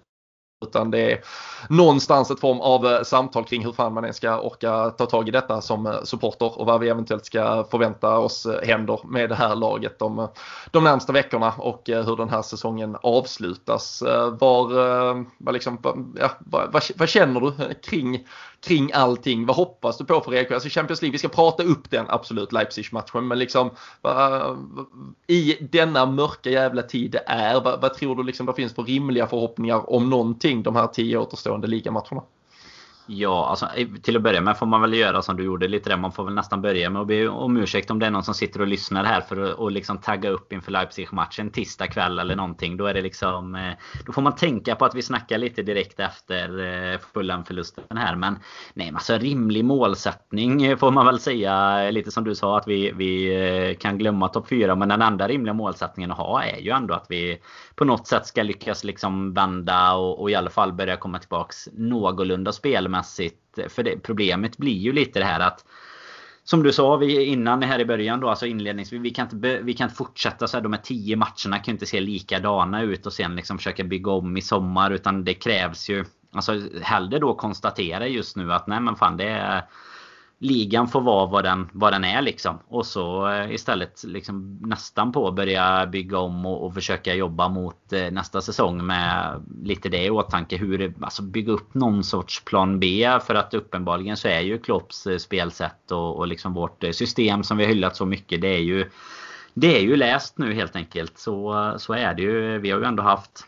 [0.65, 1.21] utan det är
[1.69, 5.27] någonstans ett form av eh, samtal kring hur fan man ens ska orka ta tag
[5.27, 9.29] i detta som eh, supporter och vad vi eventuellt ska förvänta oss eh, händer med
[9.29, 10.27] det här laget de,
[10.71, 14.03] de närmsta veckorna och hur den här säsongen avslutas.
[14.39, 14.67] Var,
[15.43, 15.79] var liksom,
[16.19, 18.27] ja, vad, vad, vad känner du kring
[18.67, 19.45] kring allting.
[19.45, 20.55] Vad hoppas du på för reaktion?
[20.55, 23.69] Alltså Champions League, vi ska prata upp den absolut Leipzig-matchen men liksom
[25.27, 28.83] i denna mörka jävla tid det är, vad, vad tror du liksom det finns för
[28.83, 32.23] rimliga förhoppningar om någonting de här tio återstående ligamatcherna?
[33.09, 33.67] Ja, alltså,
[34.01, 35.97] till att börja med får man väl göra som du gjorde lite där.
[35.97, 38.33] Man får väl nästan börja med att be om ursäkt om det är någon som
[38.33, 42.35] sitter och lyssnar här för att och liksom tagga upp inför Leipzig-matchen tisdag kväll eller
[42.35, 42.77] någonting.
[42.77, 43.55] Då är det liksom...
[43.55, 43.73] Eh,
[44.05, 46.59] då får man tänka på att vi snackar lite direkt efter
[46.93, 48.15] eh, Fulham-förlusten här.
[48.15, 48.39] Men
[48.73, 51.81] nej, alltså rimlig målsättning får man väl säga.
[51.91, 53.35] Lite som du sa att vi, vi
[53.69, 54.75] eh, kan glömma topp 4.
[54.75, 57.39] Men den enda rimliga målsättningen att ha är ju ändå att vi
[57.75, 61.69] på något sätt ska lyckas liksom vända och, och i alla fall börja komma tillbaks
[61.73, 62.51] någorlunda
[63.03, 63.73] spelmässigt.
[63.73, 65.65] För det, problemet blir ju lite det här att
[66.43, 69.01] som du sa vi, innan här i början då, alltså inledningsvis.
[69.01, 70.63] Vi kan inte, vi kan inte fortsätta så här.
[70.63, 74.37] De här tio matcherna kan inte se likadana ut och sen liksom försöka bygga om
[74.37, 74.91] i sommar.
[74.91, 79.29] Utan det krävs ju, alltså hellre då konstatera just nu att nej men fan det
[79.29, 79.63] är
[80.39, 82.59] ligan får vara vad den, vad den är liksom.
[82.67, 87.49] Och så eh, istället liksom nästan på att börja bygga om och, och, försöka jobba
[87.49, 90.57] mot eh, nästa säsong med lite det i åtanke.
[90.57, 93.09] Hur, alltså bygga upp någon sorts plan B.
[93.25, 97.57] För att uppenbarligen så är ju Klopps eh, spelsätt och, och liksom vårt system som
[97.57, 98.41] vi har hyllat så mycket.
[98.41, 98.89] Det är ju,
[99.53, 101.17] det är ju läst nu helt enkelt.
[101.17, 102.59] Så, så är det ju.
[102.59, 103.47] Vi har ju ändå haft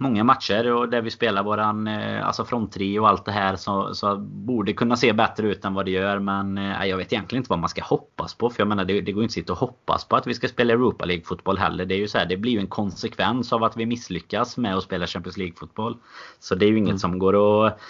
[0.00, 3.94] många matcher och där vi spelar våran eh, alltså fronttrio och allt det här så,
[3.94, 6.18] så borde kunna se bättre ut än vad det gör.
[6.18, 8.50] Men eh, jag vet egentligen inte vad man ska hoppas på.
[8.50, 10.48] För jag menar det, det går inte att sitta och hoppas på att vi ska
[10.48, 11.84] spela Europa League-fotboll heller.
[11.84, 14.76] Det är ju så här, det blir ju en konsekvens av att vi misslyckas med
[14.76, 15.96] att spela Champions League-fotboll.
[16.38, 16.98] Så det är ju inget mm.
[16.98, 17.80] som går att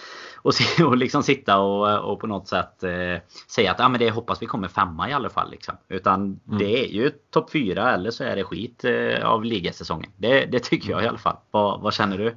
[0.42, 0.52] och,
[0.86, 3.16] och liksom sitta och, och på något sätt eh,
[3.48, 5.50] säga att ah, men det hoppas vi kommer femma i alla fall.
[5.50, 5.74] Liksom.
[5.88, 6.58] Utan mm.
[6.58, 10.10] det är ju topp fyra eller så är det skit eh, av ligasäsongen.
[10.16, 11.36] Det, det tycker jag i alla fall.
[11.50, 12.36] Vad, vad känner du?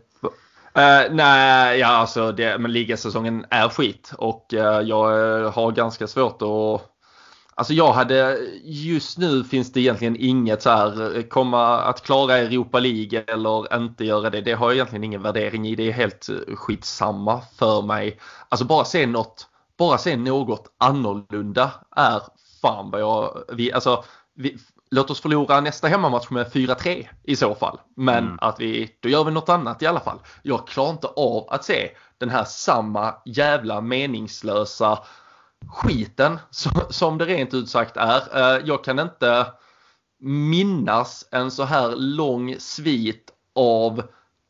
[0.77, 6.41] Uh, nej, ja alltså det, men ligasäsongen är skit och uh, jag har ganska svårt
[6.41, 6.92] att
[7.55, 12.79] Alltså jag hade, just nu finns det egentligen inget så här, komma att klara Europa
[12.79, 14.41] League eller inte göra det.
[14.41, 15.75] Det har jag egentligen ingen värdering i.
[15.75, 18.19] Det är helt skitsamma för mig.
[18.49, 22.21] Alltså bara se något, bara se något annorlunda är
[22.61, 24.03] fan vad jag, vi, alltså
[24.35, 24.57] vi,
[24.91, 27.79] låt oss förlora nästa hemmamatch med 4-3 i så fall.
[27.95, 28.37] Men mm.
[28.41, 30.19] att vi, då gör vi något annat i alla fall.
[30.41, 34.99] Jag klarar inte av att se den här samma jävla meningslösa
[35.69, 36.39] skiten
[36.89, 38.21] som det rent ut sagt är.
[38.35, 39.45] Eh, jag kan inte
[40.19, 44.03] minnas en så här lång svit av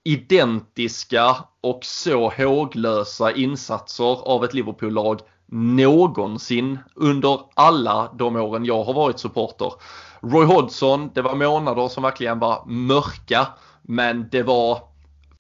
[0.04, 5.20] identiska och så håglösa insatser av ett Liverpool-lag
[5.54, 9.74] någonsin under alla de åren jag har varit supporter.
[10.22, 13.48] Roy Hodgson, det var månader som verkligen var mörka
[13.82, 14.80] men det var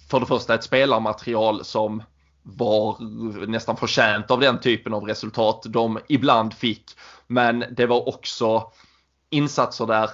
[0.09, 2.03] för det första ett spelarmaterial som
[2.43, 2.97] var
[3.47, 6.85] nästan förtjänt av den typen av resultat de ibland fick.
[7.27, 8.71] Men det var också
[9.29, 10.09] insatser där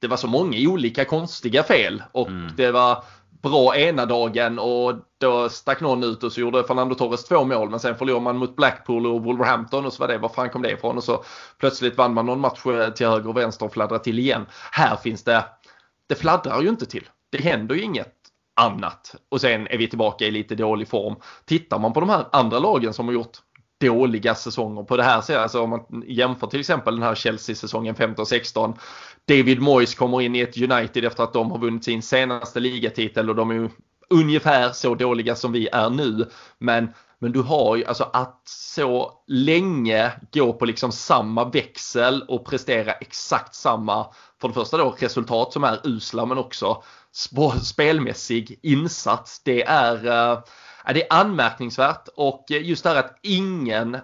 [0.00, 2.52] det var så många olika konstiga fel och mm.
[2.56, 3.04] det var
[3.42, 7.70] bra ena dagen och då stack någon ut och så gjorde Fernando Torres två mål
[7.70, 10.62] men sen förlorade man mot Blackpool och Wolverhampton och så var det, var fan kom
[10.62, 10.96] det ifrån?
[10.96, 11.24] Och så
[11.58, 12.62] plötsligt vann man någon match
[12.96, 14.46] till höger och vänster och fladdrade till igen.
[14.72, 15.44] Här finns det,
[16.06, 17.08] det fladdrar ju inte till.
[17.30, 18.15] Det händer ju inget
[18.56, 19.14] annat.
[19.28, 21.16] Och sen är vi tillbaka i lite dålig form.
[21.44, 23.38] Tittar man på de här andra lagen som har gjort
[23.80, 25.42] dåliga säsonger på det här sättet.
[25.42, 28.74] Alltså om man jämför till exempel den här Chelsea-säsongen 15-16.
[29.28, 33.30] David Moyes kommer in i ett United efter att de har vunnit sin senaste ligatitel
[33.30, 33.68] och de är ju
[34.10, 36.30] ungefär så dåliga som vi är nu.
[36.58, 36.88] Men,
[37.18, 42.92] men du har ju alltså att så länge gå på liksom samma växel och prestera
[42.92, 44.06] exakt samma,
[44.40, 46.82] för det första då resultat som är usla men också
[47.62, 49.42] spelmässig insats.
[49.44, 50.38] Det är, äh,
[50.94, 53.98] det är anmärkningsvärt och just det här att ingen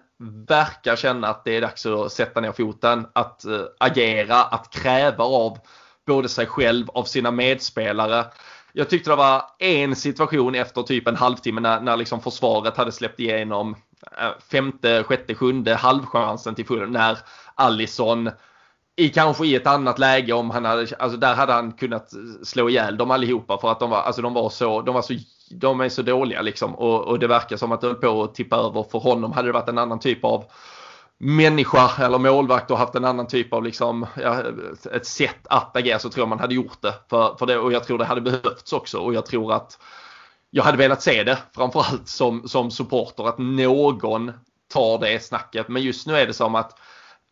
[0.49, 5.25] verkar känna att det är dags att sätta ner foten, att äh, agera, att kräva
[5.25, 5.59] av
[6.07, 8.25] både sig själv, av sina medspelare.
[8.73, 12.93] Jag tyckte det var en situation efter typ en halvtimme när, när liksom försvaret hade
[12.93, 13.77] släppt igenom
[14.19, 17.19] eh, femte, sjätte, sjunde halvchansen till full när
[17.55, 18.31] Allison
[18.97, 22.11] i kanske i ett annat läge om han hade, alltså där hade han kunnat
[22.43, 25.15] slå ihjäl dem allihopa för att de var, alltså de var så, de var så,
[25.51, 28.35] de är så dåliga liksom och, och det verkar som att det höll på att
[28.35, 29.33] tippa över för honom.
[29.33, 30.45] Hade det varit en annan typ av
[31.19, 34.43] människa eller målvakt och haft en annan typ av liksom, ja,
[34.93, 36.95] ett sätt att agera så tror jag man hade gjort det.
[37.11, 37.59] För, för det.
[37.59, 39.79] Och jag tror det hade behövts också och jag tror att
[40.51, 44.33] jag hade velat se det framförallt som, som supporter att någon
[44.73, 45.69] tar det snacket.
[45.69, 46.79] Men just nu är det som att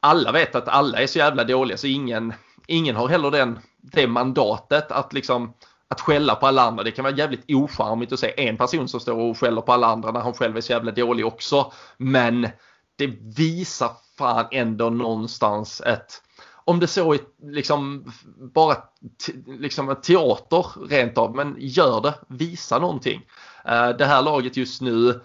[0.00, 2.34] alla vet att alla är så jävla dåliga så ingen,
[2.66, 5.54] ingen har heller den, det mandatet att liksom
[5.88, 6.84] att skälla på alla andra.
[6.84, 9.86] Det kan vara jävligt ocharmigt att se en person som står och skäller på alla
[9.86, 11.72] andra när han själv är så jävla dålig också.
[11.96, 12.48] Men
[12.96, 16.22] det visar fan ändå någonstans ett
[16.70, 18.12] om det så är liksom
[18.54, 18.76] bara
[19.46, 23.26] liksom teater rent av, men gör det, visa någonting.
[23.64, 25.20] Eh, det här laget just nu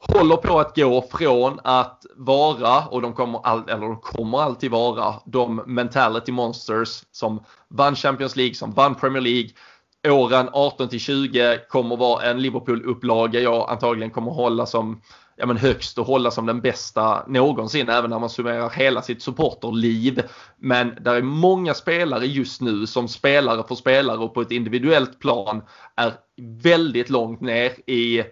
[0.00, 4.70] håller på att gå från att vara, och de kommer, all, eller de kommer alltid
[4.70, 9.50] vara, de mentality monsters som vann Champions League, som vann Premier League.
[10.08, 15.00] Åren 18 till 20 kommer vara en Liverpool-upplaga jag antagligen kommer hålla som
[15.36, 19.22] ja, men högst och hålla som den bästa någonsin även när man summerar hela sitt
[19.22, 20.22] supporterliv.
[20.58, 25.18] Men där är många spelare just nu som spelare för spelare och på ett individuellt
[25.18, 25.62] plan
[25.96, 26.12] är
[26.62, 28.24] väldigt långt ner i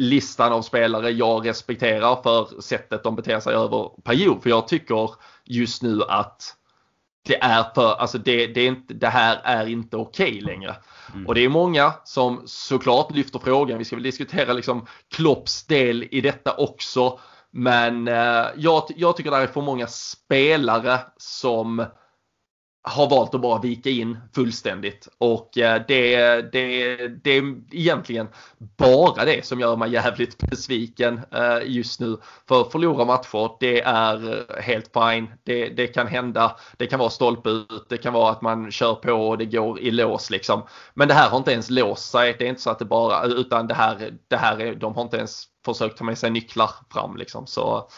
[0.00, 4.42] listan av spelare jag respekterar för sättet de beter sig över period.
[4.42, 5.10] För jag tycker
[5.44, 6.56] just nu att
[7.22, 10.76] det är för, alltså det, det, är inte, det här är inte okej okay längre.
[11.14, 11.26] Mm.
[11.26, 13.78] Och det är många som såklart lyfter frågan.
[13.78, 17.18] Vi ska väl diskutera liksom Klopps del i detta också.
[17.50, 21.84] Men eh, jag, jag tycker det är för många spelare som
[22.82, 26.16] har valt att bara vika in fullständigt och eh, det,
[26.52, 28.28] det, det är egentligen
[28.76, 32.16] bara det som gör mig jävligt besviken eh, just nu.
[32.48, 35.30] För förlora matcher, det är helt fine.
[35.44, 36.56] Det, det kan hända.
[36.76, 37.86] Det kan vara stolpe ut.
[37.88, 40.62] Det kan vara att man kör på och det går i lås liksom.
[40.94, 42.36] Men det här har inte ens låst sig.
[42.38, 45.02] Det är inte så att det bara, utan det här, det här är, de har
[45.02, 47.46] inte ens försökt ta med sig nycklar fram liksom.
[47.46, 47.88] Så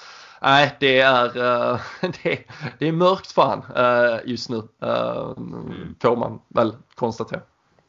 [0.43, 2.39] nej, det är, eh, det,
[2.79, 4.57] det, är mörkt fan uh, just nu.
[4.83, 5.33] Eh,
[6.03, 7.41] får man väl konstatera.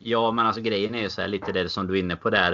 [0.06, 2.30] Ja, men alltså grejen är ju så här lite det som du är inne på
[2.30, 2.54] där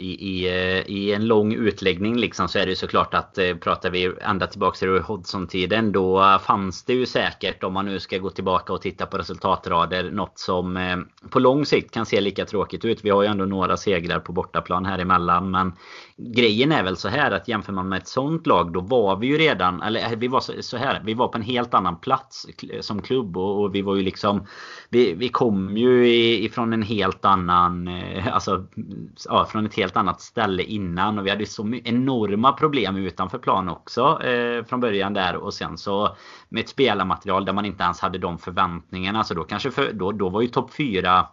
[0.00, 0.48] i, i,
[0.86, 4.76] i en lång utläggning liksom så är det ju såklart att pratar vi ända tillbaka
[4.78, 9.06] till Hodgson-tiden då fanns det ju säkert om man nu ska gå tillbaka och titta
[9.06, 13.04] på resultatrader något som på lång sikt kan se lika tråkigt ut.
[13.04, 15.72] Vi har ju ändå några segrar på bortaplan här emellan men
[16.18, 19.26] grejen är väl så här att jämför man med ett sånt lag då var vi
[19.26, 22.46] ju redan, eller eh, vi var så här, vi var på en helt annan plats
[22.72, 24.46] eh, som klubb och, och vi var ju liksom
[24.88, 26.08] vi, vi kom ju
[26.44, 28.66] ifrån en helt annan, eh, alltså
[29.28, 33.68] ja, från ett helt annat ställe innan och vi hade så enorma problem utanför plan
[33.68, 36.16] också eh, från början där och sen så
[36.48, 40.12] med ett spelarmaterial där man inte ens hade de förväntningarna så då kanske för, då,
[40.12, 41.26] då var ju topp 4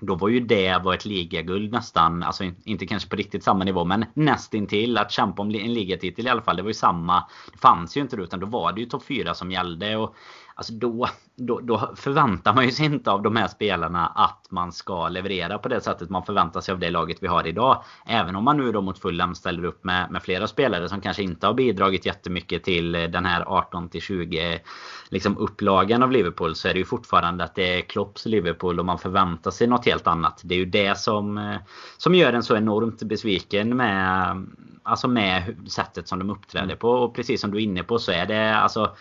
[0.00, 3.84] då var ju det var ett ligaguld nästan, alltså inte kanske på riktigt samma nivå
[3.84, 6.56] men nästintill att kämpa om en ligatitel i alla fall.
[6.56, 7.24] Det var ju samma.
[7.52, 9.96] Det fanns ju inte det utan då var det ju topp 4 som gällde.
[9.96, 10.14] Och
[10.58, 14.72] Alltså då, då, då, förväntar man ju sig inte av de här spelarna att man
[14.72, 17.84] ska leverera på det sättet man förväntar sig av det laget vi har idag.
[18.06, 21.22] Även om man nu då mot Fulham ställer upp med, med flera spelare som kanske
[21.22, 24.60] inte har bidragit jättemycket till den här 18 20
[25.08, 28.86] liksom upplagan av Liverpool så är det ju fortfarande att det är Klopps Liverpool och
[28.86, 30.40] man förväntar sig något helt annat.
[30.44, 31.56] Det är ju det som,
[31.96, 34.46] som gör en så enormt besviken med,
[34.82, 36.90] alltså med sättet som de uppträder på.
[36.90, 38.96] Och precis som du är inne på så är det alltså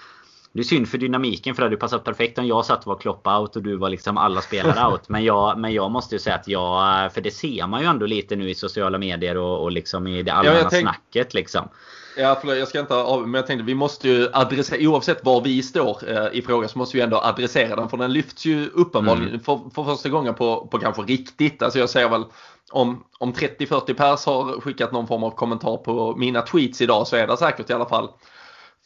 [0.56, 2.96] det är synd för dynamiken för det hade passat perfekt om jag satt och var
[2.96, 5.10] Klopp out och du var liksom alla spelare out.
[5.10, 7.14] Men jag, men jag måste ju säga att jag...
[7.14, 10.24] För det ser man ju ändå lite nu i sociala medier och, och liksom i
[10.24, 10.90] det allmänna ja, tänk...
[10.90, 11.70] snacket liksom.
[12.18, 15.42] Ja, förlåt, jag ska inte av, men jag tänkte vi måste ju adressera, oavsett var
[15.42, 18.70] vi står eh, i frågan så måste vi ändå adressera den för den lyfts ju
[18.74, 19.40] uppenbarligen mm.
[19.40, 21.62] för, för första gången på, på kanske riktigt.
[21.64, 22.24] Alltså jag säger väl
[22.72, 27.16] om, om 30-40 pers har skickat någon form av kommentar på mina tweets idag så
[27.16, 28.10] är det säkert i alla fall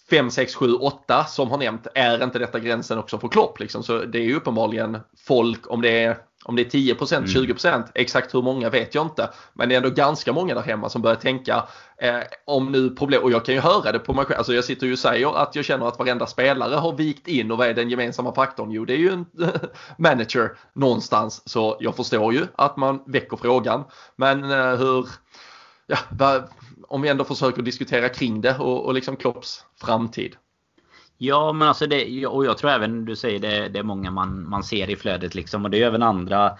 [0.09, 3.59] 5, 6, 7, 8 som har nämnt, är inte detta gränsen också för Klopp?
[3.59, 3.83] Liksom?
[3.83, 7.25] Så det är ju uppenbarligen folk, om det är, om det är 10 mm.
[7.25, 9.29] 20% exakt hur många vet jag inte.
[9.53, 11.63] Men det är ändå ganska många där hemma som börjar tänka
[11.97, 14.63] eh, om nu problem, och jag kan ju höra det på mig själv, alltså jag
[14.63, 17.67] sitter ju och säger att jag känner att varenda spelare har vikt in och vad
[17.67, 18.71] är den gemensamma faktorn?
[18.71, 19.25] Jo, det är ju en
[19.97, 21.49] manager någonstans.
[21.49, 23.83] Så jag förstår ju att man väcker frågan.
[24.15, 25.07] Men eh, hur,
[25.87, 25.97] ja,
[26.89, 30.35] om vi ändå försöker diskutera kring det och, och liksom Klopps framtid.
[31.17, 34.49] Ja men alltså det, och jag tror även du säger det, det är många man,
[34.49, 36.57] man ser i flödet liksom och det är även andra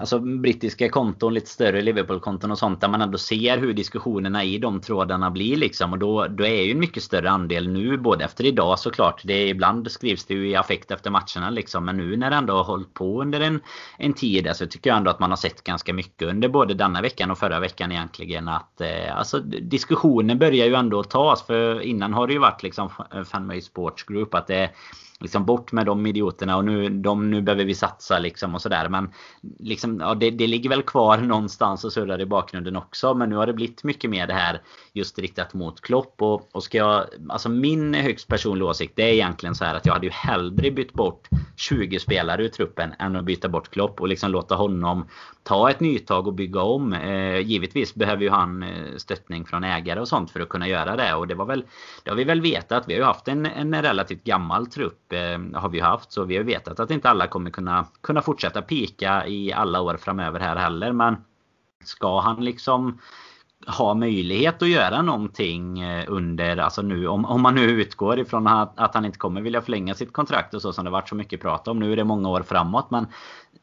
[0.00, 4.58] Alltså brittiska konton, lite större Liverpool-konton och sånt där man ändå ser hur diskussionerna i
[4.58, 8.24] de trådarna blir liksom och då, då är ju en mycket större andel nu både
[8.24, 9.20] efter idag såklart.
[9.24, 12.36] Det är, ibland skrivs det ju i affekt efter matcherna liksom men nu när det
[12.36, 13.60] ändå har hållit på under en,
[13.98, 16.74] en tid så alltså, tycker jag ändå att man har sett ganska mycket under både
[16.74, 21.80] denna veckan och förra veckan egentligen att eh, alltså diskussionen börjar ju ändå tas för
[21.80, 22.90] innan har det ju varit liksom
[23.26, 24.70] Fanmay Sports Group att det
[25.20, 28.88] liksom bort med de idioterna och nu, de, nu behöver vi satsa liksom och sådär.
[28.88, 29.10] Men
[29.58, 33.14] liksom, ja, det, det ligger väl kvar någonstans och surrar i bakgrunden också.
[33.14, 34.60] Men nu har det blivit mycket mer det här
[34.92, 36.22] just riktat mot Klopp.
[36.22, 39.86] Och, och ska jag, alltså min högst personliga åsikt det är egentligen så här att
[39.86, 44.00] jag hade ju hellre bytt bort 20 spelare ur truppen än att byta bort Klopp
[44.00, 45.06] och liksom låta honom
[45.42, 46.92] ta ett nytag och bygga om.
[46.92, 50.96] Eh, givetvis behöver ju han eh, stöttning från ägare och sånt för att kunna göra
[50.96, 51.14] det.
[51.14, 51.64] Och det var väl
[52.04, 52.84] Det har vi väl vetat.
[52.86, 55.09] Vi har ju haft en, en relativt gammal trupp.
[55.12, 56.12] Eh, har vi haft.
[56.12, 59.96] Så vi har vetat att inte alla kommer kunna, kunna fortsätta pika i alla år
[59.96, 60.92] framöver här heller.
[60.92, 61.16] Men
[61.84, 62.98] ska han liksom
[63.66, 68.46] ha möjlighet att göra någonting eh, under, alltså nu om, om man nu utgår ifrån
[68.46, 71.14] att, att han inte kommer vilja förlänga sitt kontrakt och så som det varit så
[71.14, 71.78] mycket prat om.
[71.78, 73.06] Nu är det många år framåt men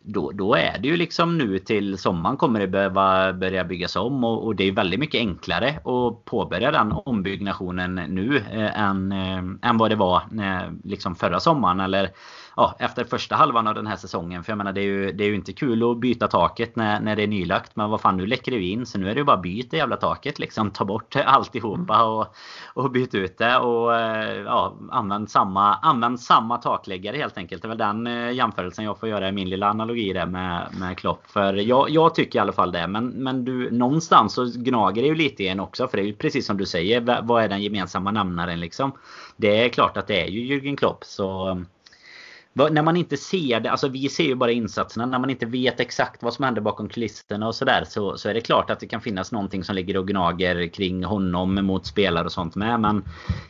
[0.02, 4.24] då, då är det ju liksom nu till sommaren kommer det behöva börja byggas om
[4.24, 9.70] och, och det är väldigt mycket enklare att påbörja den ombyggnationen nu eh, än, eh,
[9.70, 12.10] än vad det var eh, liksom förra sommaren eller
[12.58, 14.44] ja, efter första halvan av den här säsongen.
[14.44, 17.00] För jag menar det är ju, det är ju inte kul att byta taket när,
[17.00, 17.76] när det är nylagt.
[17.76, 19.78] Men vad fan nu läcker det ju in så nu är det ju bara byta
[19.78, 20.72] jävla taket liksom.
[20.72, 22.08] Ta bort alltihopa mm.
[22.08, 22.36] och,
[22.74, 27.62] och byt ut det och eh, ja, använd samma, använd samma takläggare helt enkelt.
[27.62, 30.68] Det är väl den eh, jämförelsen jag får göra i min lilla analogi där med,
[30.80, 31.22] med Klopp.
[31.28, 32.88] För jag, jag tycker i alla fall det.
[32.88, 35.88] Men, men du, någonstans så gnager det ju lite i en också.
[35.88, 37.22] För det är ju precis som du säger.
[37.22, 38.92] Vad är den gemensamma nämnaren liksom?
[39.36, 41.04] Det är klart att det är ju Jürgen Klopp.
[41.04, 41.58] Så
[42.58, 45.06] när man inte ser det, alltså vi ser ju bara insatserna.
[45.06, 48.34] När man inte vet exakt vad som händer bakom kulisserna och sådär så, så är
[48.34, 52.26] det klart att det kan finnas någonting som ligger och gnager kring honom mot spelare
[52.26, 52.80] och sånt med.
[52.80, 53.04] Men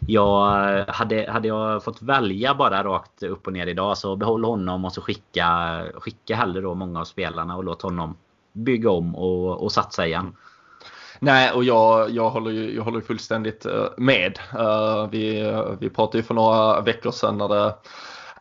[0.07, 4.85] jag hade, hade jag fått välja bara rakt upp och ner idag så behåll honom
[4.85, 8.17] och så skicka, skicka hellre då många av spelarna och låt honom
[8.53, 10.35] bygga om och, och satsa igen.
[11.19, 14.39] Nej, och jag, jag, håller ju, jag håller fullständigt eh, med.
[14.53, 17.73] Eh, vi, eh, vi pratade ju för några veckor sedan när det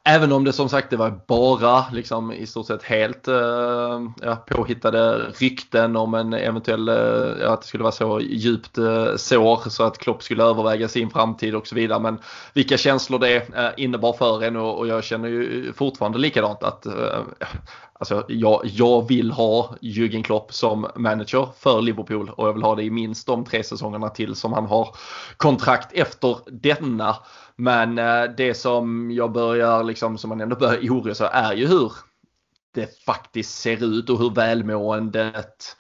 [0.09, 4.37] Även om det som sagt det var bara liksom i stort sett helt eh, ja,
[4.47, 9.83] påhittade rykten om en eventuell, uh, att det skulle vara så djupt eh, sår så
[9.85, 12.01] att Klopp skulle överväga sin framtid och så vidare.
[12.01, 12.19] Men
[12.55, 16.87] vilka känslor det eh, innebar för en och, och jag känner ju fortfarande likadant att
[16.87, 17.21] eh,
[17.99, 22.75] Alltså jag, jag vill ha Jürgen Klopp som manager för Liverpool och jag vill ha
[22.75, 24.97] det i minst de tre säsongerna till som han har
[25.37, 27.17] kontrakt efter denna.
[27.57, 31.67] Men eh, det som jag börjar liksom, som man ändå börjar oroa sig är ju
[31.67, 31.93] hur
[32.75, 35.77] det faktiskt ser ut och hur välmåendet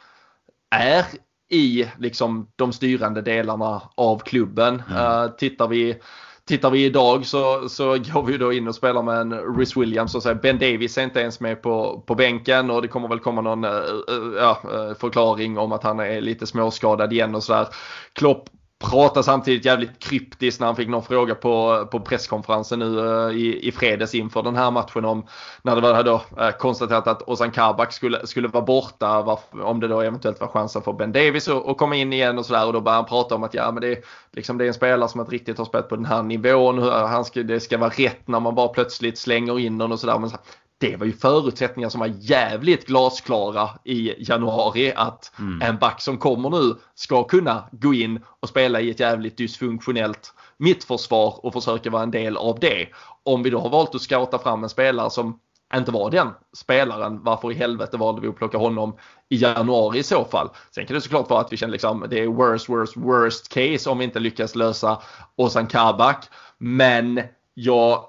[0.71, 1.05] är
[1.49, 4.83] i liksom de styrande delarna av klubben.
[4.91, 5.03] Mm.
[5.03, 6.01] Uh, tittar vi
[6.49, 10.15] Tittar vi idag så, så går vi då in och spelar med en Rhys Williams
[10.15, 13.21] och säger Ben Davis är inte ens med på, på bänken och det kommer väl
[13.21, 17.69] komma någon uh, uh, förklaring om att han är lite småskadad igen och sådär.
[18.13, 18.49] Klopp
[18.79, 23.69] pratar samtidigt jävligt kryptiskt när han fick någon fråga på, på presskonferensen nu uh, i,
[23.69, 25.27] i fredags inför den här matchen om
[25.63, 29.81] när det var då uh, konstaterat att Ozan Kabak skulle, skulle vara borta varför, om
[29.81, 32.73] det då eventuellt var chansen för Ben Davis att komma in igen och sådär och
[32.73, 35.21] då började han prata om att ja men det, liksom, det är en spelare som
[35.21, 38.29] inte riktigt har spelat på den här nivån, eh, han ska, det ska vara rätt
[38.29, 40.31] när man bara plötsligt slänger in den och sådär men
[40.79, 45.63] det var ju förutsättningar som var jävligt glasklara i januari att mm.
[45.63, 50.35] en back som kommer nu ska kunna gå in och spela i ett jävligt dysfunktionellt
[50.59, 52.89] mittförsvar och försöka vara en del av det.
[53.23, 55.41] Om vi då har valt att scouta fram en spelare som
[55.75, 58.97] inte var den spelaren, varför i helvete valde vi att plocka honom
[59.29, 60.49] i januari i så fall?
[60.75, 63.91] Sen kan det såklart vara att vi känner liksom det är worst, worst, worst case
[63.91, 64.99] om vi inte lyckas lösa
[65.37, 66.25] Ozan Kabak.
[66.59, 67.21] Men
[67.55, 68.05] jag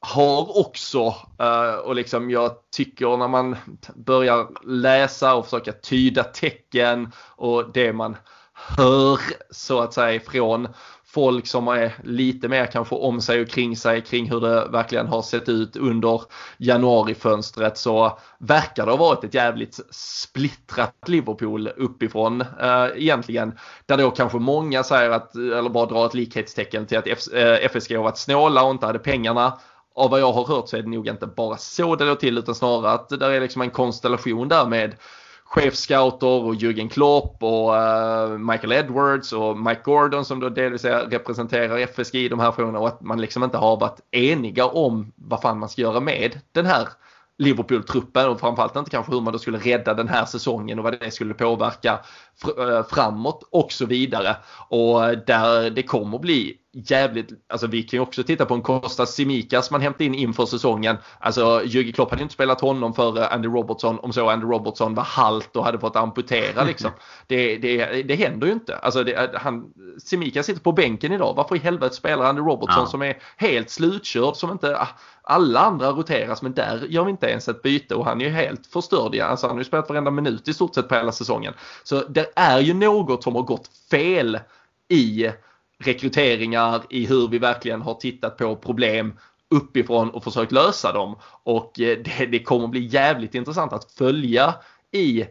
[0.00, 3.56] har också eh, och liksom jag tycker när man
[3.94, 8.16] börjar läsa och försöka tyda tecken och det man
[8.52, 9.20] hör
[9.50, 10.68] så att säga från
[11.16, 15.06] folk som är lite mer kanske om sig och kring sig kring hur det verkligen
[15.06, 16.22] har sett ut under
[16.58, 23.58] januarifönstret så verkar det ha varit ett jävligt splittrat Liverpool uppifrån eh, egentligen.
[23.86, 27.98] Där då kanske många säger att, eller bara drar ett likhetstecken till att FSG eh,
[27.98, 29.58] har varit snåla och inte hade pengarna
[29.96, 32.38] av vad jag har hört så är det nog inte bara så det låg till
[32.38, 34.94] utan snarare att det är liksom en konstellation där med
[35.44, 41.78] chefscouter och Jürgen Klopp och uh, Michael Edwards och Mike Gordon som då delvis representerar
[41.78, 45.42] FSG i de här frågorna och att man liksom inte har varit eniga om vad
[45.42, 46.88] fan man ska göra med den här
[47.38, 51.00] Liverpool-truppen och framförallt inte kanske hur man då skulle rädda den här säsongen och vad
[51.00, 52.00] det skulle påverka
[52.42, 54.36] fr eh, framåt och så vidare.
[54.68, 58.62] Och eh, där det kommer bli jävligt, alltså vi kan ju också titta på en
[58.62, 60.96] Kostas Simikas man hämtade in inför säsongen.
[61.18, 65.02] Alltså Jürgen Klopp hade inte spelat honom för Andy Robertson om så Andy Robertson var
[65.02, 66.90] halt och hade fått amputera liksom.
[67.26, 68.76] Det, det, det händer ju inte.
[68.76, 71.34] Alltså det, han, Simikas sitter på bänken idag.
[71.36, 72.86] Varför i helvete spelar Andy Robertson ja.
[72.86, 74.78] som är helt slutkörd som inte
[75.22, 78.30] alla andra roteras men där gör vi inte ens ett byte och han är ju
[78.30, 79.20] helt förstörd.
[79.20, 81.54] Alltså han har ju spelat varenda minut i stort sett på hela säsongen.
[81.84, 84.38] Så det är ju något som har gått fel
[84.88, 85.30] i
[85.84, 89.18] rekryteringar, i hur vi verkligen har tittat på problem
[89.50, 91.16] uppifrån och försökt lösa dem.
[91.42, 94.54] Och eh, det, det kommer bli jävligt intressant att följa
[94.92, 95.24] i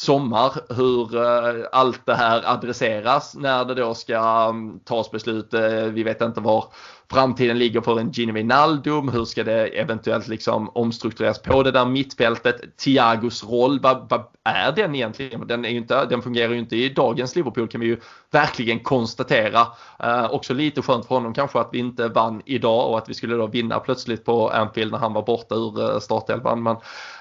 [0.00, 5.54] sommar hur eh, allt det här adresseras när det då ska mm, tas beslut.
[5.54, 6.64] Eh, vi vet inte var
[7.10, 9.08] framtiden ligger för en Gini Wijnaldum.
[9.08, 12.76] Hur ska det eventuellt liksom omstruktureras på det där mittfältet?
[12.76, 15.46] Thiagos roll, vad, vad är den egentligen?
[15.46, 19.66] Den, är inte, den fungerar ju inte i dagens Liverpool kan vi ju verkligen konstatera.
[19.98, 23.14] Eh, också lite skönt för honom kanske att vi inte vann idag och att vi
[23.14, 26.62] skulle då vinna plötsligt på Anfield när han var borta ur eh, startelvan.
[26.62, 26.76] Men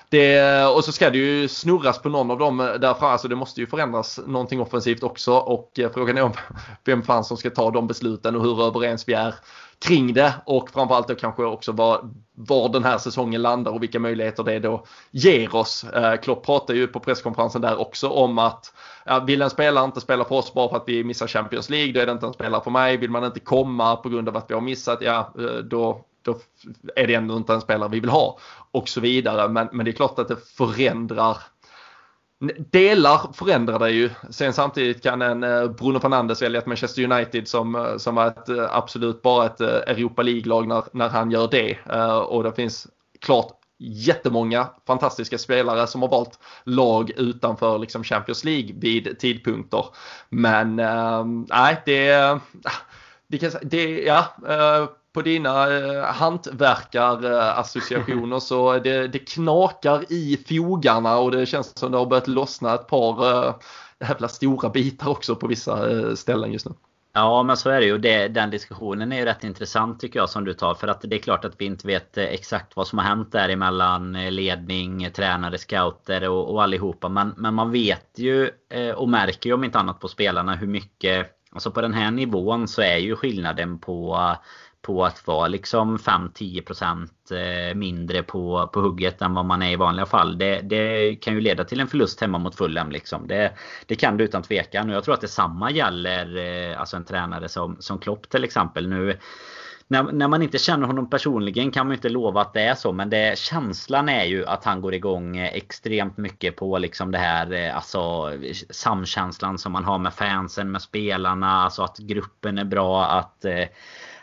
[0.09, 3.05] det, och så ska det ju snurras på någon av dem därför.
[3.05, 6.33] Alltså det måste ju förändras någonting offensivt också och eh, frågan är om
[6.85, 9.35] vem fan som ska ta de besluten och hur överens vi är
[9.79, 13.99] kring det och framförallt då kanske också var, var den här säsongen landar och vilka
[13.99, 15.83] möjligheter det då ger oss.
[15.83, 18.73] Eh, Klopp pratade ju på presskonferensen där också om att
[19.05, 21.93] ja, vill en spelare inte spela för oss bara för att vi missar Champions League
[21.93, 22.97] då är det inte en spelare för mig.
[22.97, 26.37] Vill man inte komma på grund av att vi har missat, ja eh, då, då
[26.95, 28.39] är det ändå inte en spelare vi vill ha
[28.71, 29.49] och så vidare.
[29.49, 31.37] Men, men det är klart att det förändrar
[32.71, 34.09] Delar förändrar det ju.
[34.29, 38.27] Sen samtidigt kan en eh, Bruno Fernandes välja ett Manchester United som, eh, som var
[38.27, 41.77] ett eh, absolut bara ett Europa League-lag när, när han gör det.
[42.21, 42.87] Och det finns
[43.21, 49.85] klart jättemånga fantastiska spelare som har valt lag utanför liksom Champions League vid tidpunkter.
[50.29, 50.75] Men
[51.49, 52.39] nej, äh, det,
[53.27, 54.25] det, det ja,
[55.13, 61.97] på dina eh, hantverkarassociationer så det, det knakar i fogarna och det känns som det
[61.97, 63.55] har börjat lossna ett par eh,
[63.99, 66.73] jävla stora bitar också på vissa eh, ställen just nu.
[67.13, 67.97] Ja men så är det ju.
[67.97, 70.73] Det, den diskussionen är ju rätt intressant tycker jag som du tar.
[70.73, 73.31] För att det är klart att vi inte vet eh, exakt vad som har hänt
[73.31, 77.09] däremellan emellan eh, ledning, eh, tränare, scouter och, och allihopa.
[77.09, 80.67] Men, men man vet ju eh, och märker ju om inte annat på spelarna hur
[80.67, 84.17] mycket Alltså på den här nivån så är ju skillnaden på
[84.81, 89.75] på att vara liksom 5-10% eh, mindre på, på hugget än vad man är i
[89.75, 90.37] vanliga fall.
[90.37, 92.91] Det, det kan ju leda till en förlust hemma mot Fulham.
[92.91, 93.27] Liksom.
[93.27, 93.53] Det,
[93.85, 94.89] det kan det utan tvekan.
[94.89, 98.89] Och jag tror att detsamma gäller eh, alltså en tränare som, som Klopp till exempel.
[98.89, 99.17] Nu
[99.87, 102.91] när, när man inte känner honom personligen kan man inte lova att det är så.
[102.91, 107.17] Men det, känslan är ju att han går igång eh, extremt mycket på liksom det
[107.17, 108.31] här alltså
[108.69, 111.51] samkänslan som man har med fansen, med spelarna.
[111.51, 113.05] Alltså att gruppen är bra.
[113.05, 113.45] Att,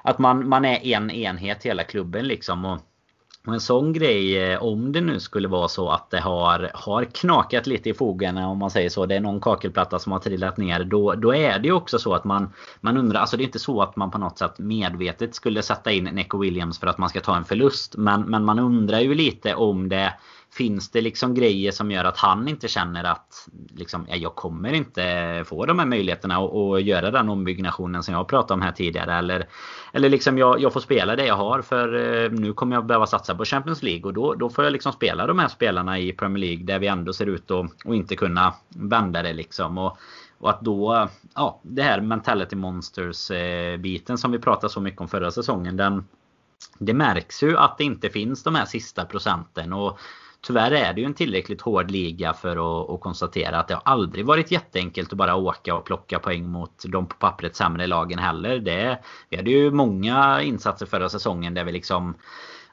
[0.07, 2.65] att man, man är en enhet hela klubben liksom.
[2.65, 2.79] Och,
[3.47, 7.05] och en sån grej, eh, om det nu skulle vara så att det har, har
[7.05, 9.07] knakat lite i fogarna om man säger så.
[9.07, 10.85] Det är någon kakelplatta som har trillat ner.
[10.85, 13.21] Då, då är det ju också så att man, man undrar.
[13.21, 16.39] Alltså det är inte så att man på något sätt medvetet skulle sätta in Neco
[16.39, 17.97] Williams för att man ska ta en förlust.
[17.97, 20.13] Men, men man undrar ju lite om det
[20.57, 25.45] Finns det liksom grejer som gör att han inte känner att liksom, jag kommer inte
[25.47, 29.15] få de här möjligheterna att göra den ombyggnationen som jag pratade om här tidigare.
[29.15, 29.49] Eller,
[29.93, 33.07] eller liksom jag, jag får spela det jag har för eh, nu kommer jag behöva
[33.07, 34.03] satsa på Champions League.
[34.05, 36.87] Och då, då får jag liksom spela de här spelarna i Premier League där vi
[36.87, 39.79] ändå ser ut att inte kunna vända det liksom.
[39.79, 39.99] Och,
[40.39, 45.09] och att då, ja det här mentality Monsters-biten eh, som vi pratade så mycket om
[45.09, 45.77] förra säsongen.
[45.77, 46.05] Den,
[46.79, 49.73] det märks ju att det inte finns de här sista procenten.
[49.73, 49.99] Och
[50.47, 53.83] Tyvärr är det ju en tillräckligt hård liga för att, att, konstatera att det har
[53.85, 58.19] aldrig varit jätteenkelt att bara åka och plocka poäng mot de på pappret sämre lagen
[58.19, 58.59] heller.
[58.59, 62.15] Det, vi hade ju många insatser förra säsongen där vi liksom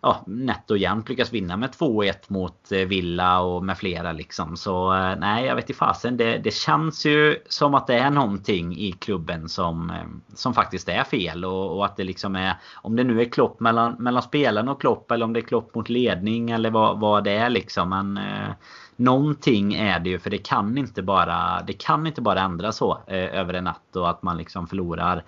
[0.04, 4.58] ja, nätt och jämnt lyckas vinna med 2-1 mot eh, Villa och med flera liksom.
[4.58, 6.18] Så eh, nej, jag vet inte fasen.
[6.18, 10.89] Det, det känns ju som att det är någonting i klubben som, eh, som faktiskt
[10.89, 11.45] är fel.
[11.45, 14.82] Och, och, att det liksom är, om det nu är klopp mellan, mellan spelarna och
[14.82, 17.89] klopp eller om det är klopp mot ledning eller vad, vad det är liksom.
[17.89, 18.54] Men eh,
[18.95, 22.91] någonting är det ju för det kan inte bara, det kan inte bara ändras så
[23.08, 25.24] eh, över en natt och att man liksom förlorar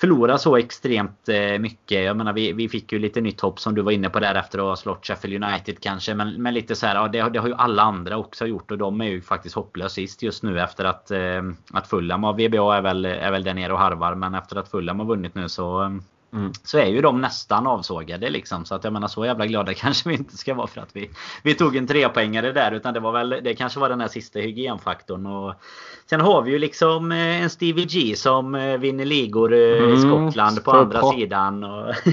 [0.00, 2.04] förlora så extremt eh, mycket.
[2.04, 4.34] Jag menar vi, vi fick ju lite nytt hopp som du var inne på där
[4.34, 6.14] efter att ha slått Sheffield United kanske.
[6.14, 8.78] Men, men lite så här, ja, det, det, har ju alla andra också gjort och
[8.78, 11.42] de är ju faktiskt hopplösa sist just nu efter att, eh,
[11.72, 14.14] att Fulham VBA är väl, är väl där nere och harvar.
[14.14, 15.90] Men efter att Fulham har vunnit nu så eh,
[16.32, 16.52] Mm.
[16.64, 18.64] Så är ju de nästan avsågade liksom.
[18.64, 21.10] Så att jag menar så jävla glada kanske vi inte ska vara för att vi,
[21.42, 22.72] vi tog en trepoängare där.
[22.72, 25.26] Utan det var väl, det kanske var den här sista hygienfaktorn.
[25.26, 25.54] Och
[26.06, 29.78] sen har vi ju liksom eh, en Stevie G som eh, vinner ligor eh, i
[29.78, 31.10] mm, Skottland på andra på.
[31.12, 31.64] sidan.
[31.64, 31.94] Och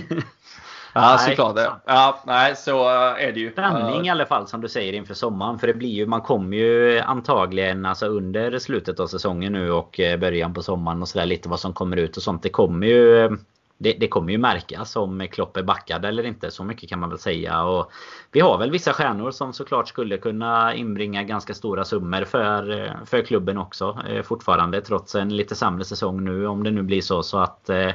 [0.98, 1.72] Ja såklart det.
[1.86, 3.52] Ja, nej så är det ju.
[3.52, 5.60] Spänning i alla fall som du säger inför sommaren.
[5.60, 10.00] För det blir ju, man kommer ju antagligen alltså under slutet av säsongen nu och
[10.20, 12.44] början på sommaren och sådär lite vad som kommer ut och sånt.
[12.44, 13.38] Det kommer ju
[13.78, 16.52] det, det, kommer ju märkas om Klopp är backad eller inte.
[16.52, 17.64] Så mycket kan man väl säga.
[17.64, 17.92] Och
[18.32, 23.22] vi har väl vissa stjärnor som såklart skulle kunna inbringa ganska stora summor för, för
[23.22, 24.00] klubben också.
[24.10, 27.24] Eh, fortfarande trots en lite sämre säsong nu om det nu blir så.
[27.24, 27.92] Så att eh,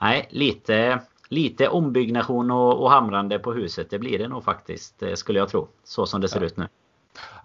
[0.00, 3.90] nej, lite, lite ombyggnation och, och hamrande på huset.
[3.90, 5.68] Det blir det nog faktiskt eh, skulle jag tro.
[5.84, 6.46] Så som det ser ja.
[6.46, 6.68] ut nu.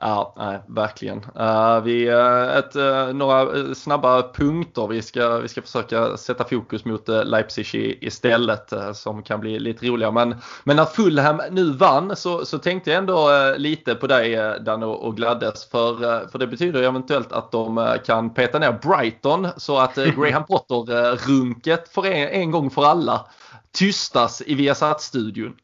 [0.01, 1.17] Ja, nej, verkligen.
[1.17, 4.87] Uh, vi, uh, ett, uh, några snabba punkter.
[4.87, 10.11] Vi ska, vi ska försöka sätta fokus mot Leipzig istället som kan bli lite roligare.
[10.11, 14.83] Men, men när Fulham nu vann så, så tänkte jag ändå lite på dig Dan
[14.83, 15.69] och, och gladdes.
[15.69, 21.89] För, för det betyder eventuellt att de kan peta ner Brighton så att Graham Potter-runket
[21.89, 23.25] för en, en gång för alla
[23.71, 25.55] tystas i Viasat-studion.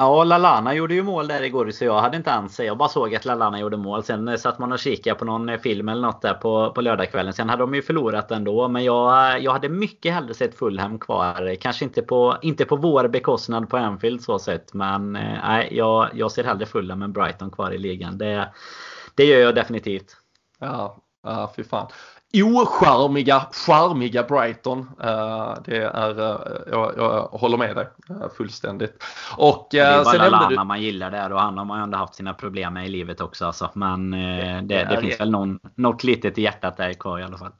[0.00, 3.14] Ja, Lalana gjorde ju mål där igår så jag hade inte ens Jag bara såg
[3.14, 4.04] att Lalana gjorde mål.
[4.04, 6.80] Sen eh, satt man och kikade på någon eh, film eller något där på, på
[6.80, 7.32] lördagskvällen.
[7.32, 8.68] Sen hade de ju förlorat ändå.
[8.68, 11.54] Men jag, eh, jag hade mycket hellre sett Fulham kvar.
[11.60, 14.74] Kanske inte på, inte på vår bekostnad på Anfield så sett.
[14.74, 18.18] Men eh, nej, jag, jag ser hellre Fulham än Brighton kvar i ligan.
[18.18, 18.52] Det,
[19.14, 20.16] det gör jag definitivt.
[20.60, 21.86] Ja, Ja, fy fan
[22.34, 24.78] ocharmiga, charmiga Brighton.
[24.78, 29.02] Uh, det är, uh, jag, jag, håller med dig uh, fullständigt.
[29.36, 30.64] Och det är bara Lallana du...
[30.64, 33.20] man gillar där och han har man ju ändå haft sina problem med i livet
[33.20, 33.46] också.
[33.46, 33.70] Alltså.
[33.74, 37.38] Men det, det, det finns väl någon, något litet i hjärtat där kvar i alla
[37.38, 37.52] fall.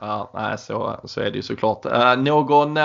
[0.00, 1.84] Ja, nej, så, så är det ju såklart.
[2.18, 2.78] någon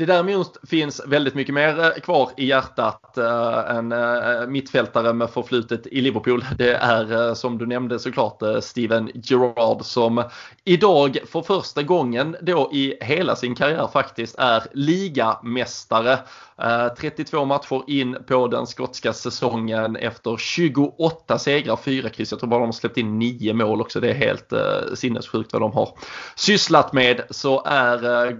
[0.00, 5.30] det däremot finns väldigt mycket mer eh, kvar i hjärtat eh, än eh, mittfältare med
[5.30, 6.44] förflutet i Liverpool.
[6.58, 10.24] Det är som du nämnde såklart Steven Gerrard som
[10.64, 16.18] idag för första gången då i hela sin karriär faktiskt är ligamästare.
[16.62, 22.30] Eh, 32 matcher in på den skotska säsongen efter 28 segrar, 4 kryss.
[22.30, 24.00] Jag tror bara de har släppt in 9 mål också.
[24.00, 25.98] Det är helt eh, sinnessjukt vad de har
[26.36, 27.20] sysslat med.
[27.30, 28.36] Så är eh,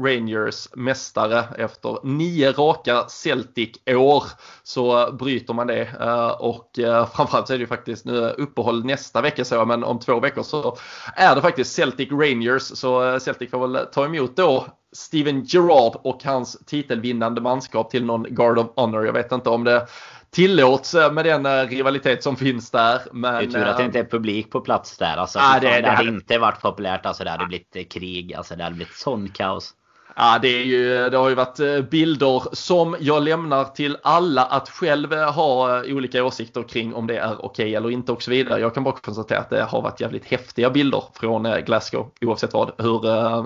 [0.00, 4.24] Rangers mästare efter 9 raka Celtic-år.
[4.62, 8.24] Så eh, bryter man det eh, och eh, framförallt så är det ju faktiskt nu
[8.24, 10.76] eh, uppehåll nästa vecka så men om två veckor så
[11.16, 12.62] är det faktiskt Celtic Rangers.
[12.62, 18.04] Så eh, Celtic får väl ta emot då Steven Gerrard och hans titelvinnande manskap till
[18.04, 19.06] någon Guard of Honor.
[19.06, 19.86] Jag vet inte om det
[20.30, 23.00] tillåts eh, med den eh, rivalitet som finns där.
[23.12, 25.16] Men, det är tur att det inte är publik på plats där.
[25.16, 27.06] Alltså, det, det, det hade inte varit populärt.
[27.06, 28.34] Alltså, det hade blivit krig.
[28.34, 29.74] Alltså, det hade blivit sån kaos.
[30.16, 34.44] Ja, det, är ju, det har ju varit eh, bilder som jag lämnar till alla
[34.44, 38.12] att själv eh, ha eh, olika åsikter kring om det är okej okay eller inte
[38.12, 38.60] och så vidare.
[38.60, 42.72] Jag kan bara konstatera att det har varit jävligt häftiga bilder från Glasgow oavsett vad,
[42.78, 43.44] hur äh,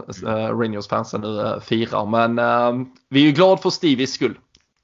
[0.59, 2.07] Rangers-fansen nu firar.
[2.07, 4.39] Men äh, vi är ju glada för Stevies skull.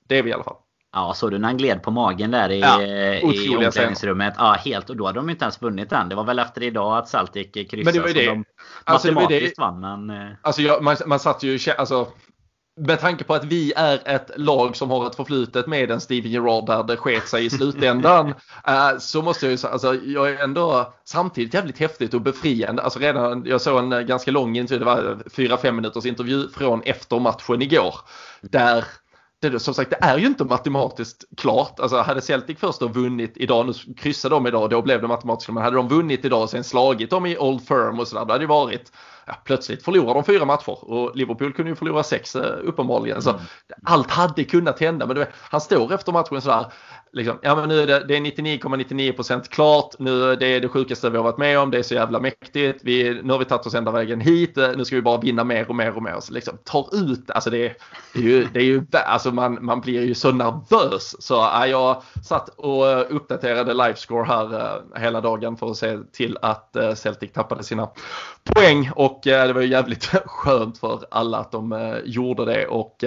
[0.07, 0.57] Det är vi i alla fall.
[0.93, 4.35] Ja, såg du när han gled på magen där i, ja, i omklädningsrummet?
[4.39, 4.91] Ja, helt.
[4.91, 6.09] Och då hade de inte ens vunnit än.
[6.09, 7.85] Det var väl efter idag att Celtic kryssade.
[7.85, 8.27] Men det var det.
[8.27, 8.45] De
[8.85, 9.81] alltså, matematiskt det vann.
[9.81, 10.11] Men...
[10.11, 11.59] Eh, alltså, jag, man, man satt ju...
[11.79, 12.07] Alltså,
[12.81, 16.31] med tanke på att vi är ett lag som har ett förflutet med en Steven
[16.31, 18.35] Gerrard där det sket sig i slutändan.
[18.67, 22.83] äh, så måste jag ju säga, alltså, jag är ändå samtidigt jävligt häftigt och befriande.
[22.83, 27.21] Alltså redan, jag såg en ganska lång intervju, det var 4-5 minuters intervju från efter
[27.21, 27.95] matchen igår.
[28.43, 28.85] Där
[29.41, 31.81] det, som sagt, det är ju inte matematiskt klart.
[31.81, 35.51] Alltså hade Celtic först då vunnit idag, nu kryssade de idag, då blev det matematiskt
[35.51, 38.33] men hade de vunnit idag och sen slagit dem i Old Firm och sådär, då
[38.33, 38.93] hade det varit
[39.31, 43.23] ja, plötsligt förlorar de fyra matcher och Liverpool kunde ju förlora sex eh, uppenbarligen.
[43.23, 43.43] Så mm.
[43.85, 46.73] allt hade kunnat hända, men vet, han står efter matchen sådär,
[47.13, 51.11] liksom, ja men nu är det, det är 99,99% klart, nu det är det sjukaste
[51.11, 53.67] vi har varit med om, det är så jävla mäktigt, vi, nu har vi tagit
[53.67, 56.21] oss ända vägen hit, eh, nu ska vi bara vinna mer och mer och mer.
[56.21, 57.77] Så liksom tar ut, alltså det,
[58.15, 61.23] det är ju, det är ju alltså man, man blir ju så nervös.
[61.23, 66.77] Så ja, jag satt och uppdaterade livescore här hela dagen för att se till att
[66.95, 67.89] Celtic tappade sina
[68.45, 73.05] poäng och uh, det var ju jävligt skönt för alla att de gjorde det och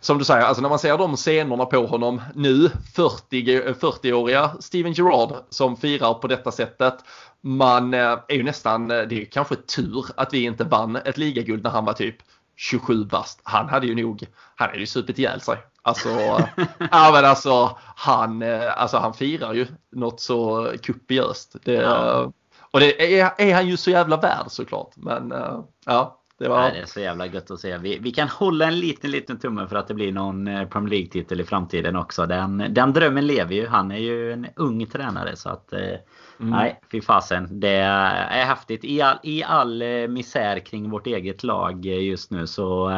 [0.00, 4.92] som du säger, alltså när man ser de scenerna på honom nu, 40 40-åriga Steven
[4.92, 6.94] Gerrard som firar på detta sättet.
[7.40, 11.18] Man eh, är ju nästan, eh, det är kanske tur att vi inte vann ett
[11.18, 12.16] ligaguld när han var typ
[12.56, 13.40] 27 bast.
[13.42, 15.56] Han hade ju nog, han hade ju supit ihjäl sig.
[15.82, 16.08] Alltså,
[16.78, 21.56] ja men alltså han, eh, alltså han firar ju något så kupiöst.
[21.64, 22.32] Det, ja.
[22.74, 24.92] Och det är, är, han ju så jävla värd såklart.
[24.96, 26.60] Men eh, ja, det, var...
[26.60, 27.78] Nej, det är så jävla gött att se.
[27.78, 30.90] Vi, vi, kan hålla en liten, liten tumme för att det blir någon eh, Premier
[30.90, 32.26] League-titel i framtiden också.
[32.26, 33.66] Den, den drömmen lever ju.
[33.66, 35.72] Han är ju en ung tränare så att...
[35.72, 36.00] Eh, mm.
[36.38, 37.60] Nej, fy fasen.
[37.60, 38.84] Det är häftigt.
[38.84, 42.92] I all, I all eh, misär kring vårt eget lag just nu så,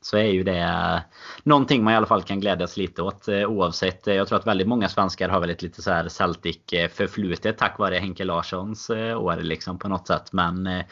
[0.00, 1.02] så är ju det
[1.42, 4.06] någonting man i alla fall kan glädjas lite åt oavsett.
[4.06, 6.58] Jag tror att väldigt många svenskar har väl ett lite så här Celtic
[6.92, 10.32] förflutet tack vare Henke Larssons år liksom på något sätt.
[10.32, 10.84] Men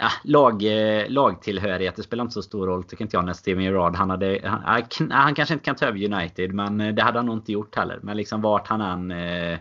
[0.00, 3.64] Ja, lag, eh, lagtillhörighet det spelar inte så stor roll tycker inte jag när Steven
[3.64, 7.18] Gerrard han hade han, han, kanske inte kan ta över United men eh, det hade
[7.18, 7.98] han nog inte gjort heller.
[8.02, 9.58] Men liksom vart han än eh,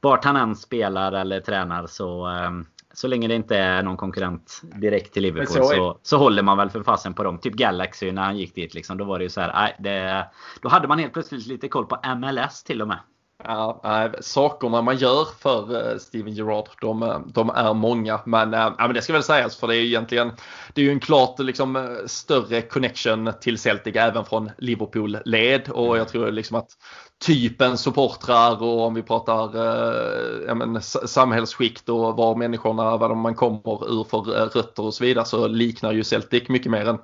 [0.00, 2.28] vart han än spelar eller tränar så
[2.92, 6.58] så länge det inte är någon konkurrent direkt till Liverpool så, så, så, håller man
[6.58, 7.38] väl för fasen på dem.
[7.38, 8.98] Typ Galaxy när han gick dit liksom.
[8.98, 9.76] Då var det ju så här.
[9.78, 10.26] Det,
[10.62, 12.98] då hade man helt plötsligt lite koll på MLS till och med.
[13.44, 18.20] Ja, sakerna man gör för eh, Steven Gerrard, de, eh, de, är många.
[18.24, 20.32] Men, eh, ja, men det ska väl sägas för det är egentligen
[20.74, 25.70] det är ju en klart liksom, större connection till Celtic även från Liverpool-led.
[25.70, 26.68] Och jag tror liksom att
[27.20, 29.44] typen supportrar och om vi pratar
[30.48, 35.04] eh, men, samhällsskikt och var människorna, var man kommer ur för eh, rötter och så
[35.04, 36.98] vidare så liknar ju Celtic mycket mer än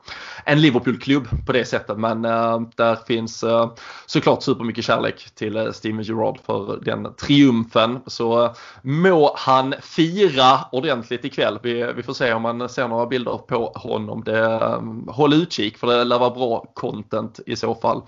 [0.44, 1.98] en Liverpool-klubb på det sättet.
[1.98, 3.70] Men eh, där finns eh,
[4.06, 8.00] såklart supermycket kärlek till eh, Steven Gerrard för den triumfen.
[8.06, 8.52] Så eh,
[8.82, 11.58] må han fira ordentligt ikväll.
[11.62, 14.22] Vi, vi får se om man ser några bilder på honom.
[14.24, 18.02] Det, eh, håll utkik för det lär vara bra content i så fall.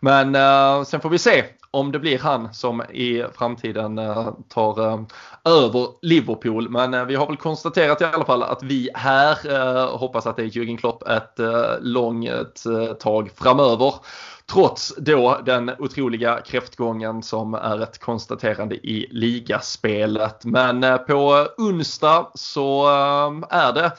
[0.00, 4.88] Men eh, sen får vi se om det blir han som i framtiden eh, tar
[4.88, 5.00] eh,
[5.44, 6.68] över Liverpool.
[6.70, 10.42] Men eh, vi har väl konstaterat i alla fall att vi här hoppas att det
[10.42, 11.38] är Jürgen Klopp ett
[11.80, 12.64] långt
[13.00, 13.94] tag framöver.
[14.52, 20.44] Trots då den otroliga kräftgången som är ett konstaterande i ligaspelet.
[20.44, 22.86] Men på onsdag så
[23.50, 23.92] är det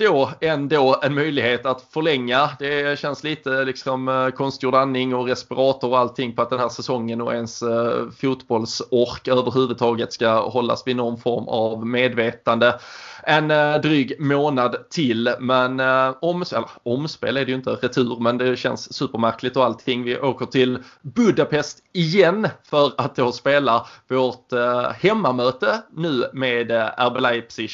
[0.00, 2.50] då ändå en möjlighet att förlänga.
[2.58, 6.68] Det känns lite liksom eh, konstgjord andning och respirator och allting på att den här
[6.68, 12.78] säsongen och ens eh, fotbollsork överhuvudtaget ska hållas vid någon form av medvetande
[13.22, 15.34] en eh, dryg månad till.
[15.40, 15.80] Men
[16.20, 20.04] oms eller, omspel är det ju inte, retur, men det känns supermärkligt och allting.
[20.04, 24.52] Vi åker till Budapest igen för att då spela vårt
[24.96, 27.70] hemmamöte nu med RB Leipzig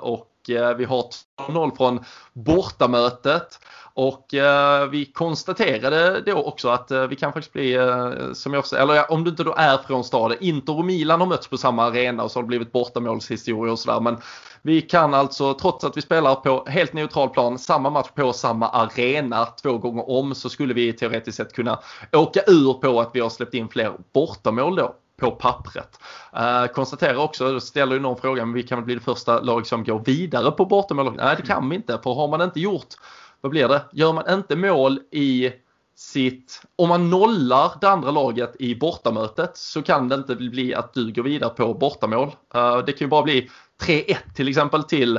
[0.00, 1.04] och Eh, vi har
[1.48, 3.58] 2-0 från bortamötet.
[4.00, 8.72] Och eh, vi konstaterade då också att eh, vi kan faktiskt bli, eh, som jag
[8.72, 11.84] eller om du inte då är från staden, Inter och Milan har mötts på samma
[11.84, 14.00] arena och så har det blivit bortamålshistoria och sådär.
[14.00, 14.16] Men
[14.62, 18.68] vi kan alltså, trots att vi spelar på helt neutral plan, samma match på samma
[18.68, 21.78] arena två gånger om, så skulle vi teoretiskt sett kunna
[22.12, 26.00] åka ur på att vi har släppt in fler bortamål då på pappret.
[26.36, 29.66] Uh, konstaterar också, ställer ju någon fråga, men vi kan väl bli det första lag
[29.66, 31.14] som går vidare på bortamål?
[31.16, 32.94] Nej, det kan vi inte, för har man inte gjort
[33.40, 33.84] vad blir det?
[33.92, 35.52] Gör man inte mål i
[35.96, 40.94] sitt, om man nollar det andra laget i bortamötet så kan det inte bli att
[40.94, 42.28] du går vidare på bortamål.
[42.56, 43.50] Uh, det kan ju bara bli
[43.82, 45.18] 3-1 till exempel till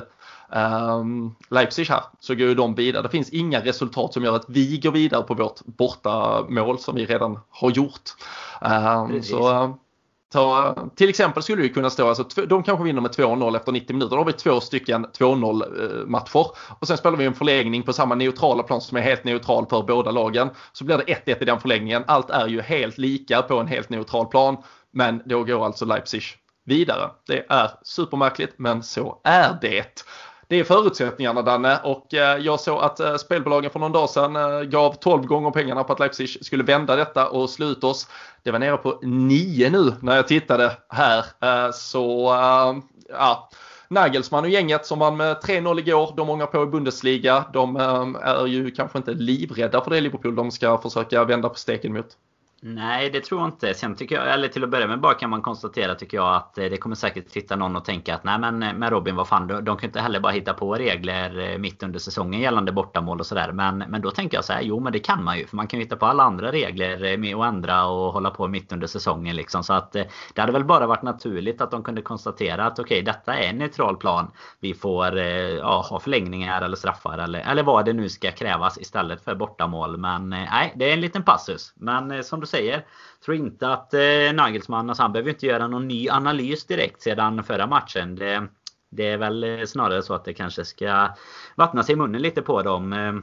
[0.50, 3.04] um, Leipzig här så går ju de vidare.
[3.04, 7.06] Det finns inga resultat som gör att vi går vidare på vårt bortamål som vi
[7.06, 8.10] redan har gjort.
[8.62, 9.78] Um, så
[10.32, 13.94] Ta, till exempel skulle det kunna stå, alltså, de kanske vinner med 2-0 efter 90
[13.94, 14.16] minuter.
[14.16, 16.48] Då har vi två stycken 2-0 eh, matcher.
[16.80, 19.84] Och sen spelar vi en förlängning på samma neutrala plan som är helt neutral för
[19.84, 20.50] båda lagen.
[20.74, 22.04] Så blir det 1-1 i den förlängningen.
[22.08, 24.58] Allt är ju helt lika på en helt neutral plan.
[24.92, 26.24] Men då går alltså Leipzig
[26.66, 27.10] vidare.
[27.28, 30.04] Det är supermärkligt men så är det.
[30.50, 34.36] Det är förutsättningarna Danne och eh, jag såg att eh, spelbolagen för någon dag sedan
[34.36, 38.08] eh, gav 12 gånger pengarna på att Leipzig skulle vända detta och slå ut oss.
[38.44, 41.72] Det var nere på 9 nu när jag tittade här.
[41.72, 42.36] Så
[43.10, 43.50] ja.
[43.88, 47.46] Nagelsmann och gänget som vann med 3-0 igår, de ångar på i Bundesliga.
[47.54, 47.76] De
[48.22, 52.08] är ju kanske inte livrädda för det Liverpool de ska försöka vända på steken mot.
[52.62, 53.74] Nej, det tror jag inte.
[53.74, 56.58] Sen tycker jag, eller till att börja med bara kan man konstatera tycker jag att
[56.58, 59.28] eh, det kommer säkert sitta någon och tänka att nej men eh, med Robin, vad
[59.28, 62.72] fan, de, de kan inte heller bara hitta på regler eh, mitt under säsongen gällande
[62.72, 63.52] bortamål och sådär.
[63.52, 65.48] Men, men då tänker jag så här, jo men det kan man ju.
[65.48, 68.48] För man kan ju hitta på alla andra regler med att ändra och hålla på
[68.48, 69.64] mitt under säsongen liksom.
[69.64, 73.02] Så att det hade väl bara varit naturligt att de kunde konstatera att okej, okay,
[73.02, 74.32] detta är en neutral plan.
[74.60, 79.24] Vi får ja, ha förlängningar eller straffar eller, eller vad det nu ska krävas istället
[79.24, 79.98] för bortamål.
[79.98, 81.74] Men nej, det är en liten passus.
[81.76, 82.86] Men som du säger.
[83.26, 87.44] Tror inte att eh, Nagelsmann, alltså han behöver inte göra någon ny analys direkt sedan
[87.44, 88.16] förra matchen.
[88.16, 88.48] Det,
[88.90, 91.10] det är väl snarare så att det kanske ska
[91.56, 92.94] vattna sig i munnen lite på dem.
[92.94, 93.14] Eh,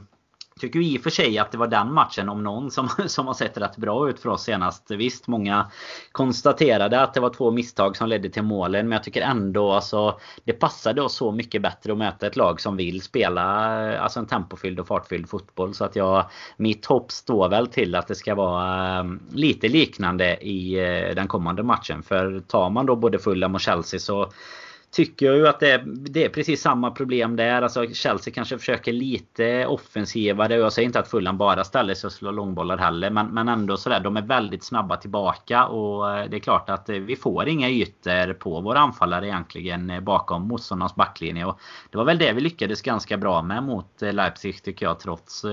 [0.59, 3.33] Tycker i och för sig att det var den matchen om någon som, som har
[3.33, 4.91] sett rätt bra ut för oss senast.
[4.91, 5.71] Visst, många
[6.11, 8.89] konstaterade att det var två misstag som ledde till målen.
[8.89, 12.61] Men jag tycker ändå alltså det passade oss så mycket bättre att möta ett lag
[12.61, 13.43] som vill spela
[13.93, 15.73] eh, alltså en tempofylld och fartfylld fotboll.
[15.73, 16.25] Så att jag,
[16.57, 21.27] mitt hopp står väl till att det ska vara eh, lite liknande i eh, den
[21.27, 22.03] kommande matchen.
[22.03, 24.31] För tar man då både Fulham och Chelsea så
[24.91, 27.61] tycker jag ju att det är, det är precis samma problem där.
[27.61, 30.55] Alltså Chelsea kanske försöker lite offensivare.
[30.55, 33.09] Jag säger inte att Fulham bara ställer sig och slår långbollar heller.
[33.09, 33.99] Men, men ändå sådär.
[33.99, 35.65] De är väldigt snabba tillbaka.
[35.65, 39.89] Och eh, det är klart att eh, vi får inga ytor på våra anfallare egentligen
[39.89, 41.45] eh, bakom motståndarnas backlinje.
[41.45, 41.59] Och
[41.89, 44.99] det var väl det vi lyckades ganska bra med mot Leipzig tycker jag.
[44.99, 45.45] Trots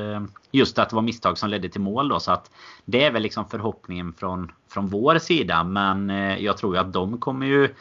[0.50, 2.20] just att det var misstag som ledde till mål då.
[2.20, 2.50] Så att
[2.84, 5.64] det är väl liksom förhoppningen från, från vår sida.
[5.64, 6.08] Men
[6.42, 7.74] jag tror ju att de kommer ju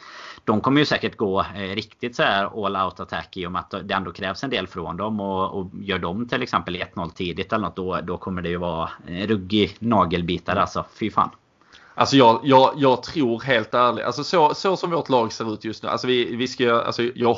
[0.44, 3.60] de kommer ju säkert gå eh, riktigt så här all out attack i och med
[3.60, 5.20] att det ändå krävs en del från dem.
[5.20, 8.56] Och, och gör de till exempel 1-0 tidigt eller något då, då kommer det ju
[8.56, 10.84] vara eh, ruggig nagelbitare alltså.
[10.94, 11.30] Fy fan.
[11.94, 15.64] Alltså jag, jag, jag tror helt ärligt, alltså så, så som vårt lag ser ut
[15.64, 15.88] just nu.
[15.88, 17.36] Alltså vi, vi ska, alltså jag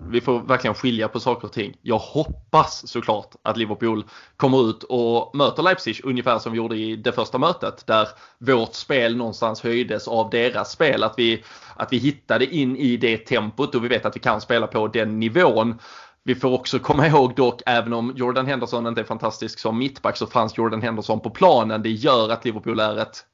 [0.00, 1.76] vi får verkligen skilja på saker och ting.
[1.82, 4.04] Jag hoppas såklart att Liverpool
[4.36, 8.08] kommer ut och möter Leipzig ungefär som vi gjorde i det första mötet där
[8.38, 11.02] vårt spel någonstans höjdes av deras spel.
[11.02, 11.44] Att vi,
[11.76, 14.88] att vi hittade in i det tempot och vi vet att vi kan spela på
[14.88, 15.78] den nivån.
[16.22, 20.16] Vi får också komma ihåg dock, även om Jordan Henderson inte är fantastisk som mittback
[20.16, 21.82] så fanns Jordan Henderson på planen.
[21.82, 23.24] Det gör att Liverpool är ett,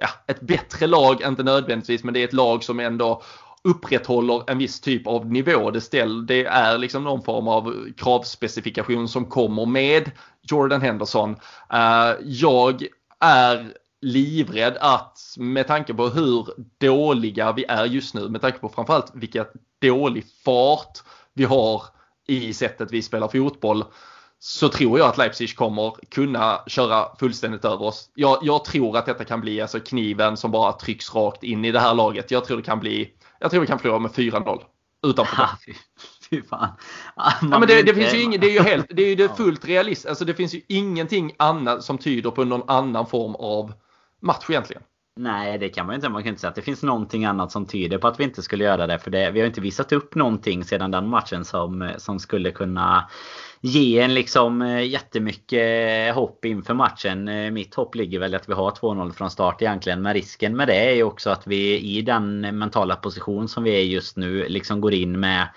[0.00, 3.22] ja, ett bättre lag, inte nödvändigtvis, men det är ett lag som ändå
[3.64, 5.70] upprätthåller en viss typ av nivå.
[5.70, 10.10] Det, ställ, det är liksom någon form av kravspecifikation som kommer med
[10.42, 11.30] Jordan Henderson.
[11.72, 12.86] Uh, jag
[13.20, 16.46] är livrädd att med tanke på hur
[16.78, 19.44] dåliga vi är just nu, med tanke på framförallt vilken
[19.80, 20.98] dålig fart
[21.34, 21.82] vi har
[22.26, 23.84] i sättet vi spelar fotboll
[24.38, 28.10] så tror jag att Leipzig kommer kunna köra fullständigt över oss.
[28.14, 31.72] Jag, jag, tror att detta kan bli alltså kniven som bara trycks rakt in i
[31.72, 32.30] det här laget.
[32.30, 34.62] Jag tror det kan bli jag tror vi kan förlora med 4-0.
[35.06, 35.48] Utanför.
[36.30, 36.68] fy fan.
[37.16, 39.28] Ja, men det, det finns ju inget, det är ju helt, det är ju det
[39.36, 40.08] fullt realistiskt.
[40.08, 43.72] Alltså det finns ju ingenting annat som tyder på någon annan form av
[44.22, 44.82] match egentligen.
[45.16, 46.08] Nej, det kan man inte.
[46.08, 48.42] Man kan inte säga att det finns någonting annat som tyder på att vi inte
[48.42, 48.98] skulle göra det.
[48.98, 53.10] För det, vi har inte visat upp någonting sedan den matchen som, som skulle kunna
[53.60, 57.28] ge en liksom eh, jättemycket hopp inför matchen.
[57.28, 60.02] Eh, mitt hopp ligger väl att vi har 2-0 från start egentligen.
[60.02, 63.70] Men risken med det är ju också att vi i den mentala position som vi
[63.70, 65.48] är just nu liksom går in med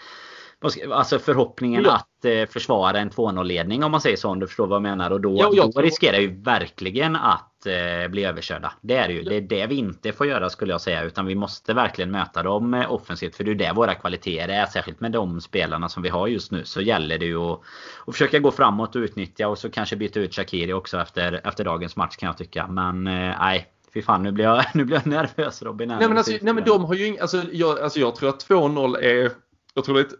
[0.92, 1.96] Alltså förhoppningen ja.
[1.96, 4.82] att eh, försvara en 2-0 ledning om man säger så om du förstår vad jag
[4.82, 5.12] menar.
[5.12, 8.74] Och då, ja, då riskerar ju verkligen att eh, bli överkörda.
[8.82, 9.24] Det är det ju.
[9.24, 11.04] Det är det vi inte får göra skulle jag säga.
[11.04, 13.36] Utan vi måste verkligen möta dem eh, offensivt.
[13.36, 14.66] För det är det våra kvaliteter är.
[14.66, 16.66] Särskilt med de spelarna som vi har just nu.
[16.66, 17.60] Så gäller det ju att,
[18.08, 19.48] att försöka gå framåt och utnyttja.
[19.48, 22.68] Och så kanske byta ut Shakiri också efter, efter dagens match kan jag tycka.
[22.68, 23.70] Men eh, nej.
[23.94, 25.88] Fy fan nu blir jag, nu blir jag nervös Robin.
[25.88, 28.50] Nej men, alltså, nej men de har ju ing, alltså, jag, alltså jag tror att
[28.50, 29.32] 2-0 är
[29.74, 30.14] jag tror det är ett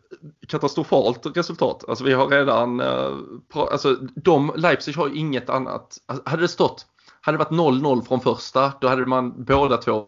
[0.48, 1.84] katastrofalt resultat.
[1.88, 3.12] Alltså vi har redan, eh,
[3.56, 5.98] alltså de, Leipzig har inget annat.
[6.06, 6.86] Alltså, hade det stått,
[7.26, 10.08] hade det varit 0-0 från första, då hade man båda två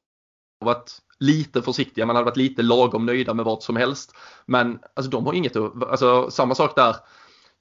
[0.60, 4.16] varit lite försiktiga, man hade varit lite lagom nöjda med vad som helst.
[4.46, 6.96] Men alltså de har inget, alltså samma sak där.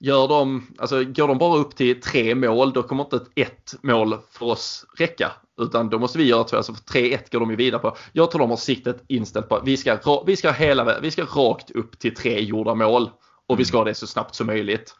[0.01, 4.19] Gör de, alltså går de bara upp till tre mål, då kommer inte ett mål
[4.31, 5.33] för oss räcka.
[5.61, 7.97] Utan då måste vi göra två, alltså 3-1 går de ju vidare på.
[8.13, 11.25] Jag tror de har siktet inställt på att vi ska, vi ska, hela, vi ska
[11.25, 13.11] rakt upp till tre gjorda mål.
[13.47, 14.95] Och vi ska ha det så snabbt som möjligt.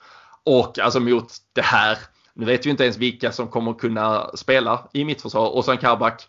[0.45, 1.99] Och alltså mot det här,
[2.35, 5.49] nu vet vi inte ens vilka som kommer kunna spela i mittförsvar.
[5.57, 6.27] Och sen Kabak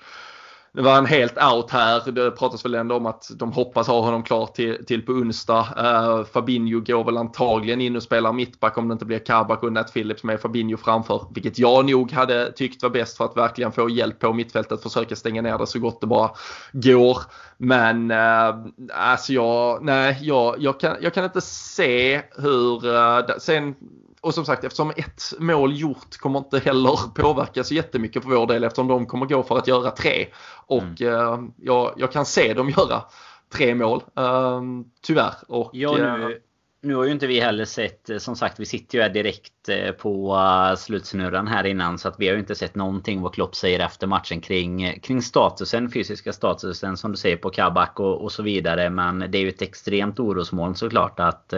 [0.76, 2.12] nu var han helt out här.
[2.12, 5.68] Det pratas väl ändå om att de hoppas ha honom klar till, till på onsdag.
[5.78, 9.74] Uh, Fabinho går väl antagligen in och spelar mittback om det inte blir Kabak och
[9.74, 11.28] Nat Phillips med Fabinho framför.
[11.36, 14.84] Vilket jag nog hade tyckt var bäst för att verkligen få hjälp på mittfältet.
[14.84, 16.32] Försöka stänga ner det så gott det bara
[16.72, 17.18] går.
[17.58, 18.56] Men uh,
[18.94, 23.76] alltså jag, nej, jag, jag, kan, jag kan inte se hur, uh, sen
[24.26, 28.48] och som sagt eftersom ett mål gjort kommer inte heller påverka så jättemycket för vår
[28.48, 30.28] del eftersom de kommer gå för att göra tre.
[30.68, 31.14] Och mm.
[31.14, 33.04] eh, jag, jag, kan se dem göra
[33.54, 34.04] tre mål.
[34.18, 34.62] Eh,
[35.02, 35.34] tyvärr.
[35.48, 36.38] Och, ja, nu, eh,
[36.82, 39.70] nu har ju inte vi heller sett, eh, som sagt vi sitter ju här direkt
[39.70, 40.38] eh, på
[40.78, 44.08] slutsnurran här innan så att vi har ju inte sett någonting vad Klopp säger efter
[44.08, 48.90] matchen kring, kring statusen, fysiska statusen som du säger på Kabak och, och så vidare.
[48.90, 51.54] Men det är ju ett extremt orosmoln såklart att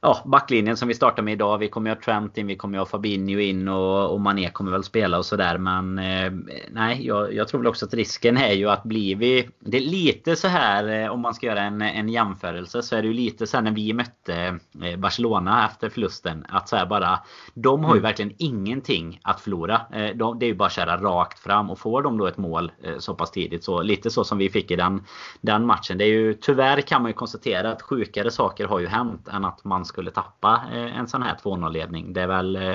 [0.00, 1.58] ja, backlinjen som vi startar med idag.
[1.58, 4.50] Vi kommer ju ha Trent in, vi kommer ju ha Fabinho in och, och Mané
[4.50, 5.58] kommer väl spela och sådär.
[5.58, 6.32] Men eh,
[6.70, 9.48] nej, jag, jag, tror väl också att risken är ju att blir vi...
[9.60, 13.02] Det är lite så här eh, om man ska göra en, en jämförelse så är
[13.02, 16.46] det ju lite så här när vi mötte eh, Barcelona efter förlusten.
[16.48, 17.20] Att så här bara...
[17.54, 18.02] De har ju mm.
[18.02, 19.80] verkligen ingenting att förlora.
[19.92, 22.36] Eh, de, det är ju bara att köra rakt fram och får de då ett
[22.38, 25.04] mål så pass tidigt så lite så som vi fick i den,
[25.40, 25.98] den matchen.
[25.98, 29.44] Det är ju tyvärr kan man ju konstatera att sjukare saker har ju hänt än
[29.44, 32.12] att man skulle tappa eh, en sån här 2-0 ledning.
[32.12, 32.56] Det är väl...
[32.56, 32.74] Eh,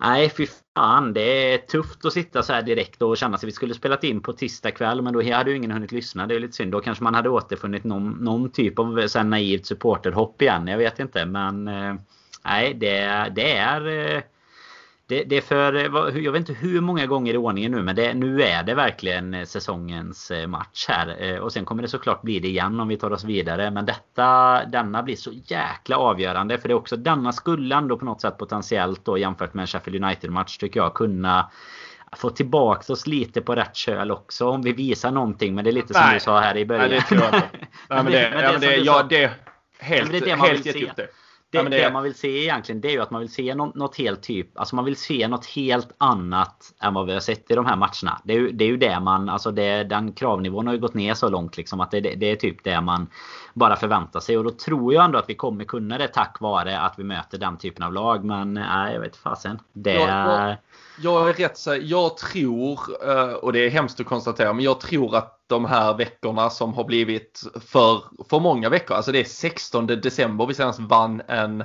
[0.00, 1.12] nej, fy fan.
[1.12, 3.46] Det är tufft att sitta så här direkt och känna sig.
[3.46, 6.26] Vi skulle spelat in på tisdag kväll men då hade ju ingen hunnit lyssna.
[6.26, 6.72] Det är lite synd.
[6.72, 10.68] Då kanske man hade återfunnit någon, någon typ av så naivt supporterhopp igen.
[10.68, 11.68] Jag vet inte men...
[11.68, 11.94] Eh,
[12.44, 14.22] nej, det, det är
[15.06, 15.72] det, det, är för,
[16.18, 19.34] jag vet inte hur många gånger i ordningen nu men det, nu är det verkligen
[19.34, 21.16] eh, säsongens eh, match här.
[21.22, 23.70] Eh, och sen kommer det såklart bli det igen om vi tar oss vidare.
[23.70, 26.58] Men detta, denna blir så jäkla avgörande.
[26.58, 29.66] För det är också denna skulle ändå på något sätt potentiellt då jämfört med en
[29.66, 31.50] Sheffield United-match tycker jag kunna
[32.16, 35.54] få tillbaka oss lite på rätt köl också om vi visar någonting.
[35.54, 36.14] Men det är lite som Nej.
[36.14, 36.88] du sa här i början.
[36.88, 37.48] Nej, det tror jag inte.
[37.88, 39.30] Nej, men det, men det, ja, men det, ja, det,
[39.78, 40.92] helt, helt vill se.
[40.96, 41.08] Det.
[41.52, 41.84] Det, ja, det...
[41.84, 44.22] det, man vill se egentligen det är ju att man vill se något, något, helt
[44.22, 47.66] typ Alltså man vill se något helt annat än vad vi har sett i de
[47.66, 48.20] här matcherna.
[48.24, 50.94] Det är ju det, är ju det man Alltså det, den kravnivån har ju gått
[50.94, 53.06] ner så långt liksom att det, det, är typ det man
[53.54, 54.38] bara förväntar sig.
[54.38, 57.38] Och då tror jag ändå att vi kommer kunna det tack vare att vi möter
[57.38, 58.24] den typen av lag.
[58.24, 59.58] Men nej, jag vet fasen.
[59.72, 59.94] Det...
[59.94, 60.56] Ja, ja
[61.00, 64.80] jag är rätt så jag tror, eh, och det är hemskt att konstatera, men jag
[64.80, 69.24] tror att de här veckorna som har blivit för, för många veckor, alltså det är
[69.24, 71.64] 16 december vi senast vann en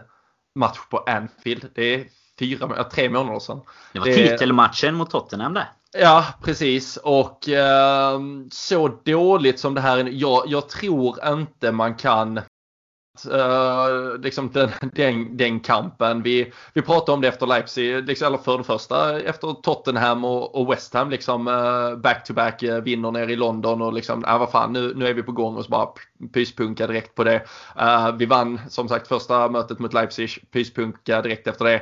[0.56, 1.70] match på Anfield.
[1.76, 2.06] Det är
[2.40, 3.62] fyra, tre månader sedan.
[3.94, 5.68] Det var titelmatchen mot Tottenham det.
[5.94, 6.98] Ja, precis.
[6.98, 8.20] Och eh,
[8.52, 12.40] så dåligt som det här är, jag, jag tror inte man kan
[13.26, 16.24] Uh, liksom den, den, den, kampen.
[16.24, 20.56] Vi, vi pratade om det efter Leipzig, liksom, eller för det första efter Tottenham och,
[20.56, 23.82] och West Ham liksom eh, uh, back to back uh, eh, vinner ner i London
[23.82, 25.88] och liksom, ja vad fan nu, nu är vi på gång och så bara
[26.34, 27.42] pyspunka direkt på det.
[28.18, 31.82] vi vann som sagt första mötet mot Leipzig, pyspunka direkt efter det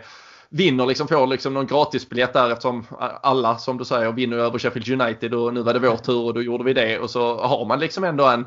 [0.50, 2.86] vinner liksom, får liksom någon gratisbiljett där eftersom
[3.22, 6.34] alla som du säger vinner över Sheffield United och nu var det vår tur och
[6.34, 8.46] då gjorde vi det och så har man liksom ändå en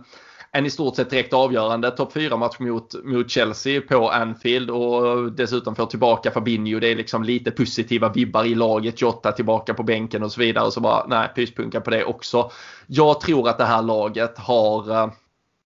[0.52, 5.74] en i stort sett direkt avgörande topp 4-match mot, mot Chelsea på Anfield och dessutom
[5.74, 6.80] får tillbaka Fabinho.
[6.80, 9.00] Det är liksom lite positiva vibbar i laget.
[9.00, 10.66] Jota tillbaka på bänken och så vidare.
[10.66, 12.50] Och så bara, nej, pyspunka på det också.
[12.86, 15.10] Jag tror att det här laget har eh,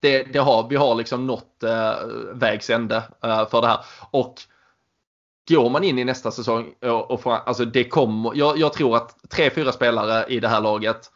[0.01, 1.93] det, det har, vi har liksom nått eh,
[2.33, 3.79] vägs ände eh, för det här.
[4.11, 4.35] Och
[5.49, 8.95] går man in i nästa säsong och, och får, alltså det kommer, jag, jag tror
[8.95, 11.11] att tre, fyra spelare i det här laget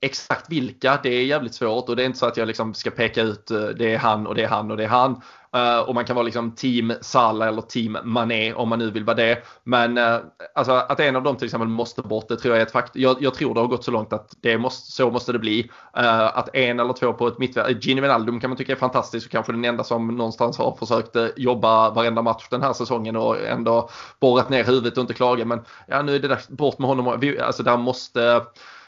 [0.00, 2.90] Exakt vilka, det är jävligt svårt och det är inte så att jag liksom ska
[2.90, 5.22] peka ut eh, det är han och det är han och det är han.
[5.56, 9.04] Uh, och man kan vara liksom team Salah eller team Mané om man nu vill
[9.04, 9.42] vara det.
[9.64, 10.20] Men uh,
[10.54, 13.02] alltså att en av dem till exempel måste bort, det tror jag är ett faktum.
[13.02, 15.62] Jag, jag, tror det har gått så långt att det måste, så måste det bli.
[15.98, 17.84] Uh, att en eller två på ett mittfält.
[17.84, 21.16] Gini Wijnaldum kan man tycka är fantastisk och kanske den enda som någonstans har försökt
[21.36, 23.90] jobba varenda match den här säsongen och ändå
[24.20, 25.44] borrat ner huvudet och inte klaga.
[25.44, 27.20] Men ja, nu är det dags bort med honom.
[27.20, 28.42] Vi, alltså där måste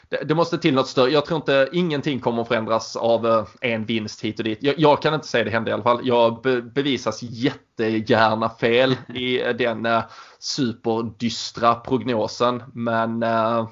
[0.09, 1.11] det, det, måste till något större.
[1.11, 4.59] Jag tror inte ingenting kommer att förändras av eh, en vinst hit och dit.
[4.61, 5.99] Jag, jag kan inte säga det hända i alla fall.
[6.03, 10.03] Jag be, bevisas jättegärna fel i eh, den eh,
[10.39, 12.63] superdystra prognosen.
[12.73, 13.67] Men eh,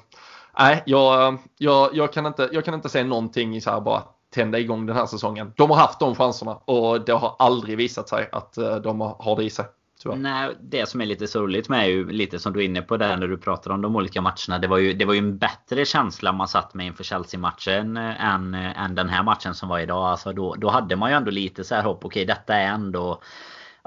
[0.58, 3.80] nej, jag, eh, jag, jag, kan inte, jag kan inte säga någonting i så här
[3.80, 4.02] bara
[4.34, 5.52] tända igång den här säsongen.
[5.56, 9.44] De har haft de chanserna och det har aldrig visat sig att de har det
[9.44, 9.64] i sig.
[10.04, 12.96] Nej, det som är lite sorgligt med är ju lite som du är inne på
[12.96, 14.58] där när du pratar om de olika matcherna.
[14.58, 18.54] Det var ju, det var ju en bättre känsla man satt med inför Chelsea-matchen än,
[18.54, 20.06] än den här matchen som var idag.
[20.06, 22.04] Alltså då, då hade man ju ändå lite så här hopp.
[22.04, 23.20] Okej, detta är ändå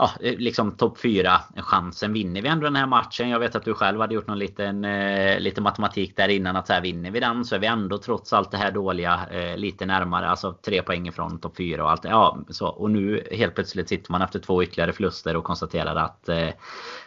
[0.01, 2.13] ja, liksom topp 4 chansen.
[2.13, 3.29] Vinner vi ändå den här matchen?
[3.29, 6.67] Jag vet att du själv hade gjort någon liten eh, lite matematik där innan att
[6.67, 9.57] så här, vinner vi den så är vi ändå trots allt det här dåliga eh,
[9.57, 10.29] lite närmare.
[10.29, 12.03] Alltså tre poäng ifrån topp 4 och allt.
[12.03, 12.67] Ja, så.
[12.67, 16.49] Och nu helt plötsligt sitter man efter två ytterligare förluster och konstaterar att eh,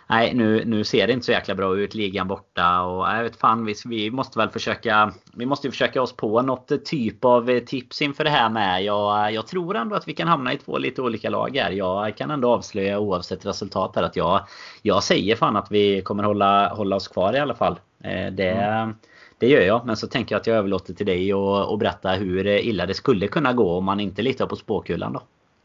[0.07, 1.95] nej, nu, nu ser det inte så jäkla bra ut.
[1.95, 5.13] Ligan borta och jag vet fan, vi, vi måste väl försöka.
[5.33, 8.85] Vi måste försöka oss på något typ av tips inför det här med.
[8.85, 11.71] Jag, jag tror ändå att vi kan hamna i två lite olika lag här.
[11.71, 14.41] Jag kan ändå avslöja oavsett resultat här att jag,
[14.83, 17.79] jag säger fan att vi kommer hålla, hålla oss kvar i alla fall.
[18.01, 18.95] Eh, det, mm.
[19.39, 22.11] Det gör jag, men så tänker jag att jag överlåter till dig och, och berätta
[22.11, 25.23] hur illa det skulle kunna gå om man inte litar på spåkulan då.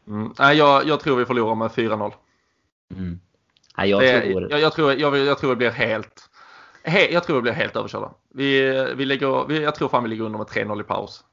[0.08, 0.32] Mm.
[0.38, 2.12] Jag, jag tror vi förlorar med 4-0.
[2.96, 3.20] Mm.
[3.76, 4.50] Ja, jag, det, tror...
[4.50, 6.30] Jag, jag, tror, jag, jag tror det blir helt...
[6.82, 8.10] He, jag tror det blir helt överkörda.
[8.34, 11.24] Vi, vi lägger, vi, jag tror fan vi ligger under med 3-0 i paus.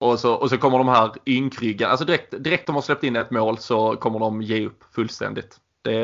[0.00, 3.16] Och så, och så kommer de här ynkryggen, alltså direkt, direkt de har släppt in
[3.16, 5.56] ett mål så kommer de ge upp fullständigt.
[5.82, 6.00] Det,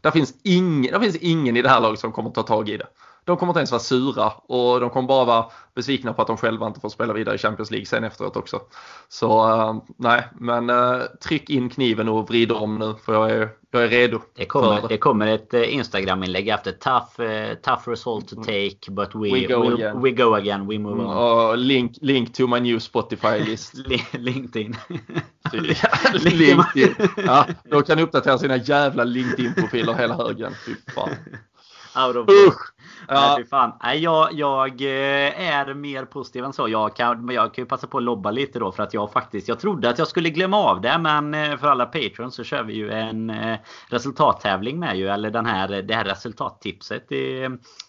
[0.00, 2.76] där, finns ingen, där finns ingen i det här laget som kommer ta tag i
[2.76, 2.86] det
[3.24, 6.36] de kommer inte ens vara sura och de kommer bara vara besvikna på att de
[6.36, 8.60] själva inte får spela vidare i Champions League sen efteråt också.
[9.08, 13.48] Så uh, nej, men uh, tryck in kniven och vrid om nu för jag är,
[13.70, 14.20] jag är redo.
[14.36, 14.88] Det kommer, det.
[14.88, 17.28] det kommer ett uh, Instagram-inlägg efter tough,
[17.62, 18.44] tough result to mm.
[18.44, 20.02] take but we, we, go, we, again.
[20.02, 21.50] we go again, we move on.
[21.50, 23.74] Uh, link, link to my new Spotify-list.
[24.12, 24.76] LinkedIn.
[26.14, 26.94] LinkedIn.
[27.26, 30.52] Ja, då kan uppdatera sina jävla LinkedIn-profiler hela högen.
[30.66, 31.10] Fy fan.
[31.96, 32.73] Out of Usch!
[33.08, 33.34] Ja.
[33.36, 33.72] Nej, fan.
[33.82, 36.68] Nej, jag, jag eh, är mer positiv än så.
[36.68, 39.48] Jag kan, jag kan ju passa på att lobba lite då för att jag faktiskt
[39.48, 42.62] Jag trodde att jag skulle glömma av det men eh, för alla patrons så kör
[42.62, 45.08] vi ju en eh, resultattävling med ju.
[45.08, 47.48] Eller den här, det här resultattipset i,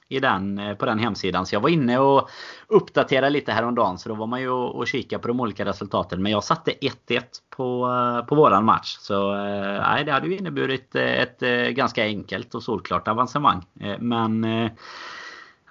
[0.10, 1.46] i den, på den hemsidan.
[1.46, 2.30] Så jag var inne och
[2.68, 3.98] uppdaterade lite häromdagen.
[3.98, 6.22] Så då var man ju och, och kika på de olika resultaten.
[6.22, 7.88] Men jag satte 1-1 på,
[8.30, 8.98] på våran match.
[9.00, 11.40] Så nej, det hade ju inneburit ett,
[11.70, 13.66] ganska enkelt och solklart avancemang.
[14.00, 14.46] Men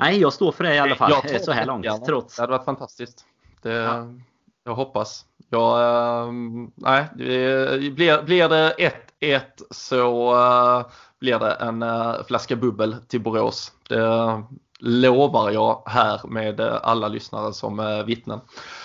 [0.01, 1.85] Nej, jag står för det i alla fall jag så här långt.
[1.85, 2.07] Gärna.
[2.07, 2.37] Trots.
[2.37, 3.24] Det hade varit fantastiskt.
[3.62, 4.07] Det, ja.
[4.64, 5.24] Jag hoppas.
[5.51, 5.80] Jag,
[6.26, 6.32] äh,
[6.74, 8.74] nej, blir, blir det
[9.20, 10.35] 1-1 så
[11.20, 11.85] blir det en
[12.24, 13.72] flaska bubbel till Borås.
[13.89, 14.43] Det
[14.78, 18.41] lovar jag här med alla lyssnare som äh, vittnen.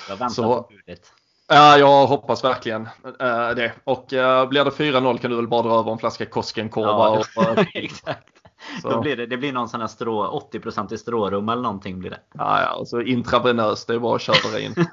[0.09, 1.13] Jag väntar så, på budet.
[1.47, 2.89] Ja, jag hoppas verkligen
[3.19, 3.73] äh, det.
[3.83, 7.23] Och äh, blir det 4-0 kan du väl bara dra över en flaska Koskenkorva.
[7.35, 8.28] Ja, och, exakt.
[8.83, 12.09] Då blir det, det blir någon sån här strå, 80% i strårum eller någonting blir
[12.09, 12.19] det.
[12.33, 14.75] Ja, ja, och så intravenöst, det är bara att köra in.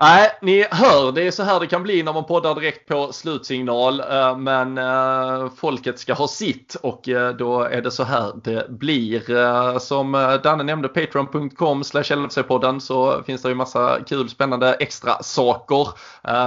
[0.00, 3.12] Nej, ni hör, det är så här det kan bli när man poddar direkt på
[3.12, 4.00] slutsignal.
[4.00, 8.70] Eh, men eh, folket ska ha sitt och eh, då är det så här det
[8.70, 9.78] blir.
[9.78, 15.88] Som Danne nämnde, patreon.com LFC-podden så finns det ju massa kul spännande extra saker.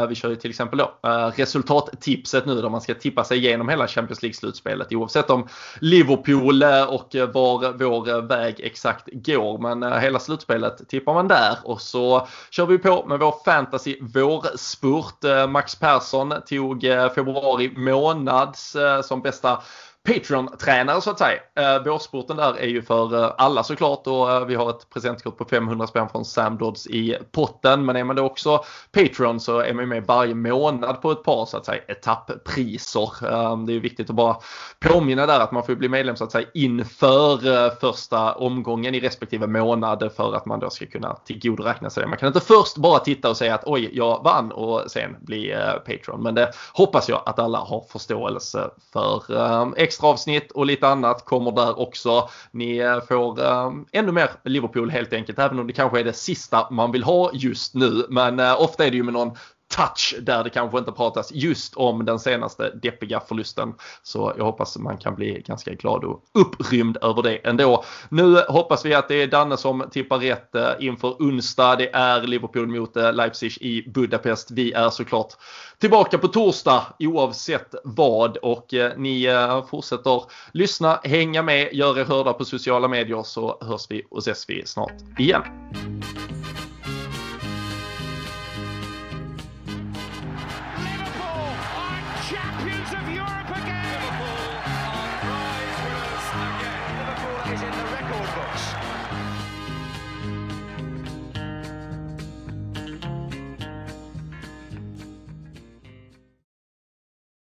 [0.08, 0.92] Vi kör ju till exempel då
[1.36, 5.48] resultattipset nu där man ska tippa sig igenom hela Champions League-slutspelet oavsett om
[5.80, 9.58] Liverpool Eh, och eh, var vår eh, väg exakt går.
[9.58, 15.50] Men hela slutspelet tippar man där och så kör vi på med vår fantasy vårspurt.
[15.50, 16.82] Max Persson tog
[17.16, 19.62] februari månads som bästa
[20.04, 21.40] Patreon-tränare så att säga.
[21.56, 25.38] Eh, vårsporten där är ju för eh, alla såklart och eh, vi har ett presentkort
[25.38, 27.86] på 500 spänn från Sam Dodds i potten.
[27.86, 31.46] Men är man då också Patreon så är man med varje månad på ett par
[31.46, 33.32] så att säga etapppriser.
[33.32, 34.38] Eh, det är viktigt att bara
[34.80, 39.00] påminna där att man får bli medlem så att säga inför eh, första omgången i
[39.00, 42.10] respektive månad för att man då ska kunna tillgodoräkna sig det.
[42.10, 45.52] Man kan inte först bara titta och säga att oj, jag vann och sen bli
[45.52, 46.24] eh, Patreon.
[46.24, 49.36] Men det hoppas jag att alla har förståelse för.
[49.36, 52.30] Eh, Extra avsnitt och lite annat kommer där också.
[52.52, 56.14] Ni eh, får eh, ännu mer Liverpool helt enkelt, även om det kanske är det
[56.14, 58.06] sista man vill ha just nu.
[58.10, 59.38] Men eh, ofta är det ju med någon
[59.72, 63.74] touch där det kanske inte pratas just om den senaste deppiga förlusten.
[64.04, 67.84] Så jag hoppas man kan bli ganska glad och upprymd över det ändå.
[68.10, 71.76] Nu hoppas vi att det är Danne som tippar rätt eh, inför onsdag.
[71.76, 74.52] Det är Liverpool mot eh, Leipzig i Budapest.
[74.52, 75.34] Vi är såklart
[75.80, 79.28] tillbaka på torsdag oavsett vad och eh, ni
[79.70, 84.50] fortsätter lyssna, hänga med, gör er hörda på sociala medier så hörs vi och ses
[84.50, 85.42] vi snart igen.